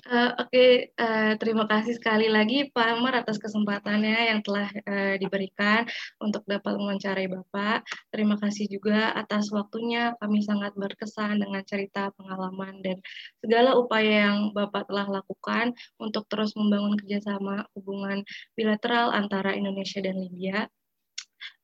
Uh, 0.06 0.30
Oke, 0.38 0.54
okay. 0.54 0.70
uh, 1.02 1.02
eh, 1.02 1.32
terima 1.34 1.66
kasih 1.66 1.98
sekali 1.98 2.30
lagi 2.30 2.70
Pak 2.70 2.86
Amar 2.94 3.26
atas 3.26 3.42
kesempatannya 3.42 4.30
yang 4.30 4.38
telah 4.38 4.70
uh, 4.86 5.18
diberikan 5.18 5.82
untuk 6.22 6.46
dapat 6.46 6.78
mewawancarai 6.78 7.26
Bapak. 7.26 7.82
Terima 8.14 8.38
kasih 8.38 8.70
juga 8.70 9.10
atas 9.18 9.50
waktunya. 9.50 10.14
Kami 10.22 10.46
sangat 10.46 10.78
berkesan 10.78 11.42
dengan 11.42 11.58
cerita 11.66 12.14
pengalaman 12.14 12.86
dan 12.86 13.02
segala 13.42 13.74
upaya 13.74 14.30
yang 14.30 14.54
Bapak 14.54 14.86
telah 14.86 15.10
lakukan 15.10 15.74
untuk 15.98 16.30
terus 16.30 16.54
membangun 16.54 16.94
kerjasama 17.02 17.66
hubungan 17.74 18.22
bilateral 18.54 19.10
antara 19.10 19.58
Indonesia 19.58 19.98
dan 19.98 20.22
Libya. 20.22 20.70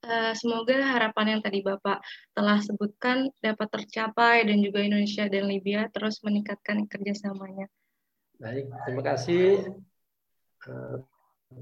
Uh, 0.03 0.34
semoga 0.34 0.82
harapan 0.82 1.38
yang 1.38 1.40
tadi 1.47 1.62
Bapak 1.62 2.03
telah 2.34 2.59
sebutkan 2.59 3.30
dapat 3.38 3.70
tercapai 3.70 4.43
dan 4.51 4.59
juga 4.59 4.82
Indonesia 4.82 5.30
dan 5.30 5.47
Libya 5.47 5.86
terus 5.95 6.18
meningkatkan 6.26 6.90
kerjasamanya. 6.90 7.70
Baik, 8.41 8.72
terima 8.89 9.03
kasih 9.05 9.74
uh, 10.68 10.97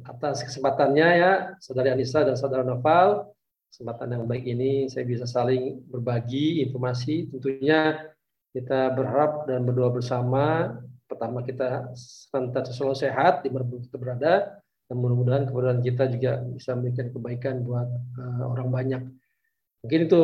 atas 0.06 0.46
kesempatannya 0.46 1.08
ya, 1.18 1.32
Saudari 1.58 1.90
Anissa 1.90 2.22
dan 2.22 2.38
Saudara 2.38 2.62
Noval. 2.62 3.30
Kesempatan 3.70 4.18
yang 4.18 4.26
baik 4.26 4.46
ini 4.50 4.90
saya 4.90 5.06
bisa 5.06 5.26
saling 5.26 5.78
berbagi 5.86 6.62
informasi. 6.66 7.30
Tentunya 7.30 8.10
kita 8.50 8.90
berharap 8.94 9.46
dan 9.46 9.62
berdoa 9.62 9.94
bersama. 9.94 10.74
Pertama 11.06 11.42
kita 11.46 11.90
senantiasa 11.94 12.74
selalu 12.74 12.98
sehat 12.98 13.46
di 13.46 13.50
mana 13.50 13.66
kita 13.66 13.98
berada. 13.98 14.34
Dan 14.90 14.98
mudah-mudahan 14.98 15.46
keberadaan 15.46 15.82
kita 15.86 16.10
juga 16.10 16.42
bisa 16.50 16.74
memberikan 16.74 17.14
kebaikan 17.14 17.54
buat 17.62 17.88
uh, 18.18 18.44
orang 18.50 18.68
banyak. 18.74 19.02
Mungkin 19.86 20.00
itu 20.10 20.22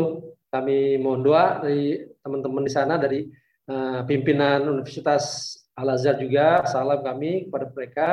kami 0.51 0.99
mohon 0.99 1.23
doa 1.23 1.63
dari 1.63 2.03
teman-teman 2.19 2.67
di 2.67 2.73
sana 2.75 2.99
dari 2.99 3.31
uh, 3.71 4.03
pimpinan 4.03 4.67
Universitas 4.67 5.55
Al 5.77 5.93
Azhar 5.93 6.16
juga 6.16 6.64
salam 6.64 7.05
kami 7.05 7.47
kepada 7.47 7.68
mereka. 7.68 8.09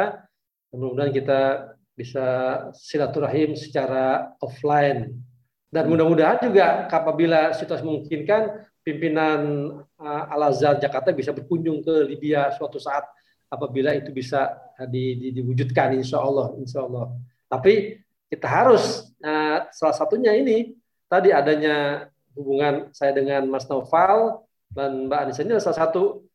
Mudah-mudahan 0.76 1.16
kita 1.16 1.42
bisa 1.96 2.26
silaturahim 2.76 3.54
secara 3.56 4.36
offline 4.42 5.14
dan 5.74 5.90
mudah-mudahan 5.90 6.38
juga 6.42 6.86
apabila 6.86 7.50
situasi 7.54 7.82
memungkinkan 7.82 8.66
pimpinan 8.86 9.42
uh, 9.98 10.24
Al 10.30 10.54
Azhar 10.54 10.78
Jakarta 10.78 11.10
bisa 11.10 11.34
berkunjung 11.34 11.86
ke 11.86 12.06
Libya 12.10 12.54
suatu 12.54 12.78
saat 12.78 13.06
apabila 13.50 13.94
itu 13.94 14.10
bisa 14.10 14.54
di, 14.90 15.18
di, 15.18 15.28
diwujudkan 15.38 15.94
insya 15.98 16.22
Allah 16.22 16.54
insya 16.58 16.82
Allah 16.86 17.14
tapi 17.46 18.02
kita 18.30 18.50
harus 18.50 19.14
uh, 19.22 19.70
salah 19.70 19.94
satunya 19.98 20.34
ini 20.34 20.74
tadi 21.06 21.30
adanya 21.30 22.10
hubungan 22.34 22.90
saya 22.90 23.14
dengan 23.14 23.46
Mas 23.46 23.70
Noval 23.70 24.42
dan 24.74 25.06
Mbak 25.06 25.20
Anissa 25.26 25.46
ini 25.46 25.62
salah 25.62 25.90
satu 25.90 26.26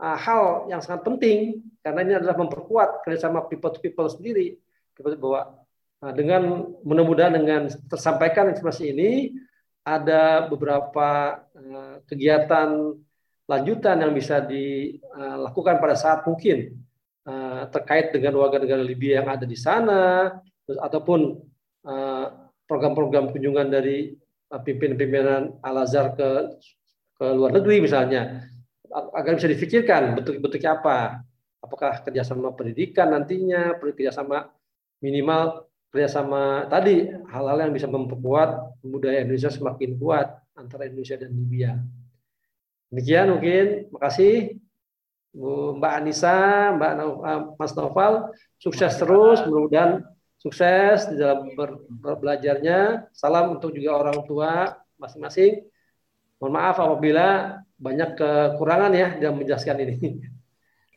hal 0.00 0.66
yang 0.70 0.80
sangat 0.80 1.04
penting 1.06 1.62
karena 1.82 2.00
ini 2.06 2.14
adalah 2.18 2.36
memperkuat 2.38 3.04
kerjasama 3.06 3.46
people 3.46 3.70
to 3.70 3.80
people 3.82 4.08
sendiri. 4.08 4.58
Bahwa 4.96 5.62
uh, 6.02 6.12
dengan 6.14 6.72
mudah-mudahan 6.86 7.34
dengan 7.34 7.68
tersampaikan 7.90 8.50
informasi 8.54 8.94
ini 8.94 9.10
ada 9.82 10.46
beberapa 10.46 11.42
uh, 11.58 11.96
kegiatan 12.06 12.94
lanjutan 13.50 13.98
yang 13.98 14.14
bisa 14.14 14.38
dilakukan 14.38 15.82
pada 15.82 15.98
saat 15.98 16.22
mungkin 16.24 16.78
terkait 17.74 18.14
dengan 18.14 18.38
warga 18.38 18.58
negara 18.62 18.80
Libya 18.80 19.20
yang 19.20 19.28
ada 19.28 19.44
di 19.44 19.58
sana 19.58 20.30
ataupun 20.66 21.38
program-program 22.70 23.34
kunjungan 23.34 23.66
dari 23.66 24.14
pimpinan-pimpinan 24.46 25.58
Al 25.62 25.76
Azhar 25.84 26.14
ke 26.14 26.54
ke 27.18 27.26
luar 27.30 27.54
negeri 27.54 27.82
misalnya 27.82 28.50
agar 28.92 29.32
bisa 29.40 29.48
difikirkan 29.48 30.16
bentuk-bentuknya 30.18 30.78
apa. 30.78 30.98
Apakah 31.62 32.02
kerjasama 32.02 32.52
pendidikan 32.52 33.14
nantinya, 33.14 33.78
kerjasama 33.78 34.50
minimal 35.02 35.66
kerjasama 35.92 36.66
tadi 36.72 37.04
hal-hal 37.28 37.68
yang 37.68 37.72
bisa 37.76 37.84
memperkuat 37.84 38.80
budaya 38.80 39.22
Indonesia 39.22 39.52
semakin 39.52 40.00
kuat 40.00 40.40
antara 40.56 40.88
Indonesia 40.88 41.20
dan 41.20 41.30
Libya. 41.36 41.76
Demikian 42.88 43.36
mungkin, 43.36 43.92
makasih 43.92 44.56
Bu 45.32 45.80
Mbak 45.80 45.92
Anissa, 45.96 46.36
Mbak 46.76 46.92
eh, 47.00 47.40
Mas 47.56 47.72
Noval, 47.72 48.12
sukses 48.60 48.92
terus, 49.00 49.40
mudah-mudahan 49.48 50.04
sukses 50.36 51.08
di 51.08 51.16
dalam 51.16 51.56
ber, 51.56 51.80
belajarnya. 52.20 53.08
Salam 53.16 53.56
untuk 53.56 53.72
juga 53.72 53.96
orang 53.96 54.18
tua 54.28 54.76
masing-masing. 55.00 55.64
Mohon 56.36 56.52
maaf 56.52 56.76
apabila 56.82 57.28
banyak 57.82 58.14
kekurangan 58.14 58.92
ya 58.94 59.18
dalam 59.18 59.42
menjelaskan 59.42 59.76
ini. 59.82 59.96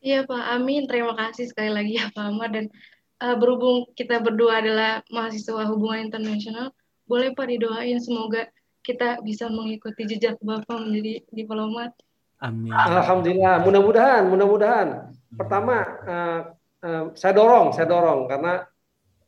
Iya 0.06 0.22
Pak, 0.22 0.44
amin. 0.54 0.86
Terima 0.86 1.18
kasih 1.18 1.50
sekali 1.50 1.74
lagi 1.74 1.98
ya 1.98 2.06
Pak 2.14 2.24
Amar. 2.30 2.54
Dan 2.54 2.70
uh, 3.18 3.34
berhubung 3.34 3.90
kita 3.98 4.22
berdua 4.22 4.62
adalah 4.62 5.02
mahasiswa 5.10 5.66
hubungan 5.66 6.06
internasional, 6.06 6.70
boleh 7.10 7.34
Pak 7.34 7.46
didoain 7.50 7.98
semoga 7.98 8.46
kita 8.86 9.18
bisa 9.26 9.50
mengikuti 9.50 10.06
jejak 10.06 10.38
Bapak 10.38 10.78
menjadi 10.78 11.26
diplomat. 11.34 11.90
Amin. 12.38 12.70
Alhamdulillah, 12.70 13.66
mudah-mudahan, 13.66 14.22
mudah-mudahan. 14.30 15.10
Pertama, 15.34 15.76
uh, 16.06 16.40
uh, 16.86 17.04
saya 17.18 17.34
dorong, 17.34 17.74
saya 17.74 17.90
dorong 17.90 18.30
karena 18.30 18.62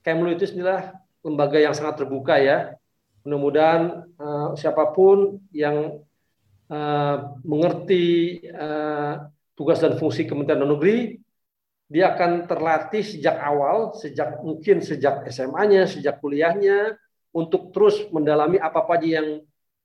Kemlu 0.07 0.33
itu 0.33 0.47
sebenarnya 0.47 0.95
lembaga 1.27 1.59
yang 1.59 1.75
sangat 1.75 2.01
terbuka 2.01 2.39
ya. 2.39 2.79
Mudah-mudahan 3.27 4.09
uh, 4.17 4.49
siapa 4.55 4.95
pun 4.95 5.43
yang 5.51 6.01
uh, 6.69 7.17
mengerti 7.45 8.39
uh, 8.49 9.29
tugas 9.59 9.83
dan 9.83 9.99
fungsi 9.99 10.25
Kementerian 10.25 10.63
Dalam 10.63 10.79
Negeri, 10.79 11.19
dia 11.89 12.13
akan 12.13 12.45
terlatih 12.45 13.01
sejak 13.01 13.41
awal, 13.41 13.97
sejak 13.97 14.45
mungkin 14.45 14.85
sejak 14.85 15.25
SMA-nya, 15.33 15.89
sejak 15.89 16.21
kuliahnya, 16.21 16.95
untuk 17.33 17.73
terus 17.73 18.09
mendalami 18.13 18.61
apa 18.61 18.85
apa 18.85 19.01
aja 19.01 19.21
yang 19.21 19.29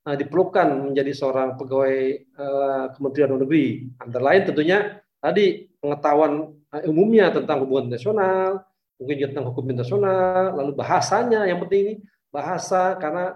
uh, 0.04 0.16
diperlukan 0.16 0.92
menjadi 0.92 1.12
seorang 1.16 1.56
pegawai 1.56 1.98
uh, 2.36 2.84
Kementerian 2.92 3.28
Dalam 3.32 3.42
Negeri. 3.48 3.66
Antara 3.98 4.24
lain 4.32 4.42
tentunya 4.44 4.78
tadi 5.18 5.66
pengetahuan 5.80 6.32
uh, 6.52 6.82
umumnya 6.90 7.32
tentang 7.32 7.64
hubungan 7.64 7.88
internasional, 7.88 8.64
mungkin 9.00 9.14
juga 9.18 9.28
tentang 9.32 9.48
hukum 9.50 9.64
internasional, 9.68 10.42
lalu 10.60 10.72
bahasanya 10.76 11.48
yang 11.48 11.58
penting 11.64 11.80
ini 11.82 11.94
bahasa 12.28 12.98
karena 13.00 13.32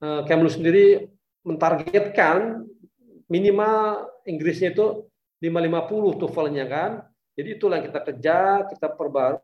uh, 0.00 0.22
Kemlu 0.24 0.48
sendiri 0.48 1.10
mentargetkan 1.44 2.66
minimal 3.28 4.08
Inggrisnya 4.24 4.72
itu 4.72 5.06
550 5.40 6.20
TOEFL-nya 6.20 6.64
kan. 6.66 6.90
Jadi 7.38 7.48
itulah 7.54 7.78
yang 7.78 7.86
kita 7.86 8.00
kejar, 8.02 8.56
kita 8.66 8.90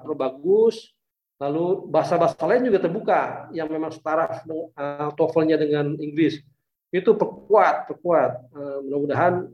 perbagus, 0.03 0.91
lalu 1.39 1.87
bahasa-bahasa 1.87 2.35
lain 2.43 2.67
juga 2.67 2.83
terbuka 2.83 3.47
yang 3.55 3.71
memang 3.71 3.95
setara 3.95 4.43
uh, 4.43 5.11
TOEFL-nya 5.15 5.57
dengan 5.61 5.95
Inggris. 6.03 6.43
Itu 6.91 7.15
perkuat, 7.15 7.87
perkuat. 7.87 8.51
Uh, 8.51 8.79
mudah-mudahan 8.83 9.47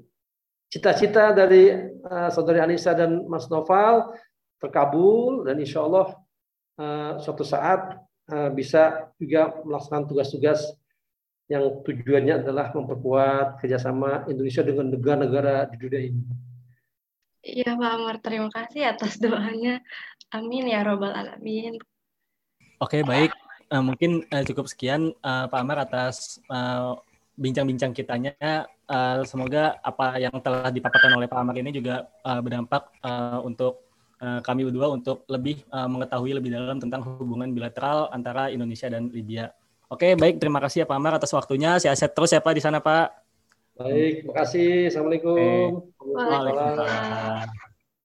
cita-cita 0.72 1.36
dari 1.36 1.76
uh, 2.08 2.32
saudari 2.32 2.64
Anissa 2.64 2.96
dan 2.96 3.28
Mas 3.28 3.44
Noval 3.52 4.16
terkabul 4.60 5.48
dan 5.48 5.56
insya 5.56 5.84
Allah 5.84 6.16
suatu 7.20 7.44
saat 7.44 7.96
bisa 8.56 9.12
juga 9.20 9.52
melaksanakan 9.68 10.04
tugas-tugas 10.08 10.79
yang 11.50 11.82
tujuannya 11.82 12.46
adalah 12.46 12.70
memperkuat 12.70 13.58
kerjasama 13.58 14.30
Indonesia 14.30 14.62
dengan 14.62 14.94
negara-negara 14.94 15.66
di 15.74 15.76
dunia 15.82 16.00
ini. 16.06 16.22
Iya 17.42 17.74
Pak 17.74 17.90
Amar, 17.90 18.16
terima 18.22 18.48
kasih 18.54 18.94
atas 18.94 19.18
doanya. 19.18 19.82
Amin 20.30 20.70
ya 20.70 20.86
robbal 20.86 21.10
alamin. 21.10 21.74
Oke 22.78 23.02
baik, 23.02 23.34
uh, 23.74 23.82
mungkin 23.82 24.22
uh, 24.30 24.46
cukup 24.46 24.70
sekian 24.70 25.10
uh, 25.26 25.50
Pak 25.50 25.58
Amar 25.58 25.82
atas 25.82 26.38
bincang-bincang 27.34 27.90
uh, 27.90 27.96
kitanya. 27.98 28.34
Uh, 28.86 29.26
semoga 29.26 29.78
apa 29.82 30.22
yang 30.22 30.34
telah 30.38 30.70
dipaparkan 30.70 31.18
oleh 31.18 31.26
Pak 31.26 31.40
Amar 31.42 31.58
ini 31.58 31.74
juga 31.74 32.06
uh, 32.22 32.38
berdampak 32.38 32.94
uh, 33.02 33.42
untuk 33.42 33.90
uh, 34.22 34.38
kami 34.38 34.70
berdua 34.70 34.94
untuk 34.94 35.26
lebih 35.26 35.66
uh, 35.74 35.90
mengetahui 35.90 36.30
lebih 36.36 36.54
dalam 36.54 36.78
tentang 36.78 37.02
hubungan 37.02 37.50
bilateral 37.50 38.06
antara 38.14 38.54
Indonesia 38.54 38.86
dan 38.86 39.10
Libya. 39.10 39.50
Oke, 39.90 40.14
baik. 40.14 40.38
Terima 40.38 40.62
kasih 40.62 40.82
ya 40.82 40.86
Pak 40.86 40.96
Amar 40.96 41.18
atas 41.18 41.34
waktunya. 41.34 41.74
Sehat-sehat 41.82 42.14
terus 42.14 42.30
ya 42.30 42.38
Pak 42.38 42.54
di 42.54 42.62
sana 42.62 42.78
Pak. 42.78 43.10
Baik, 43.74 44.22
terima 44.22 44.34
kasih. 44.38 44.86
Assalamualaikum. 44.86 45.82
Waalaikumsalam. 45.98 47.69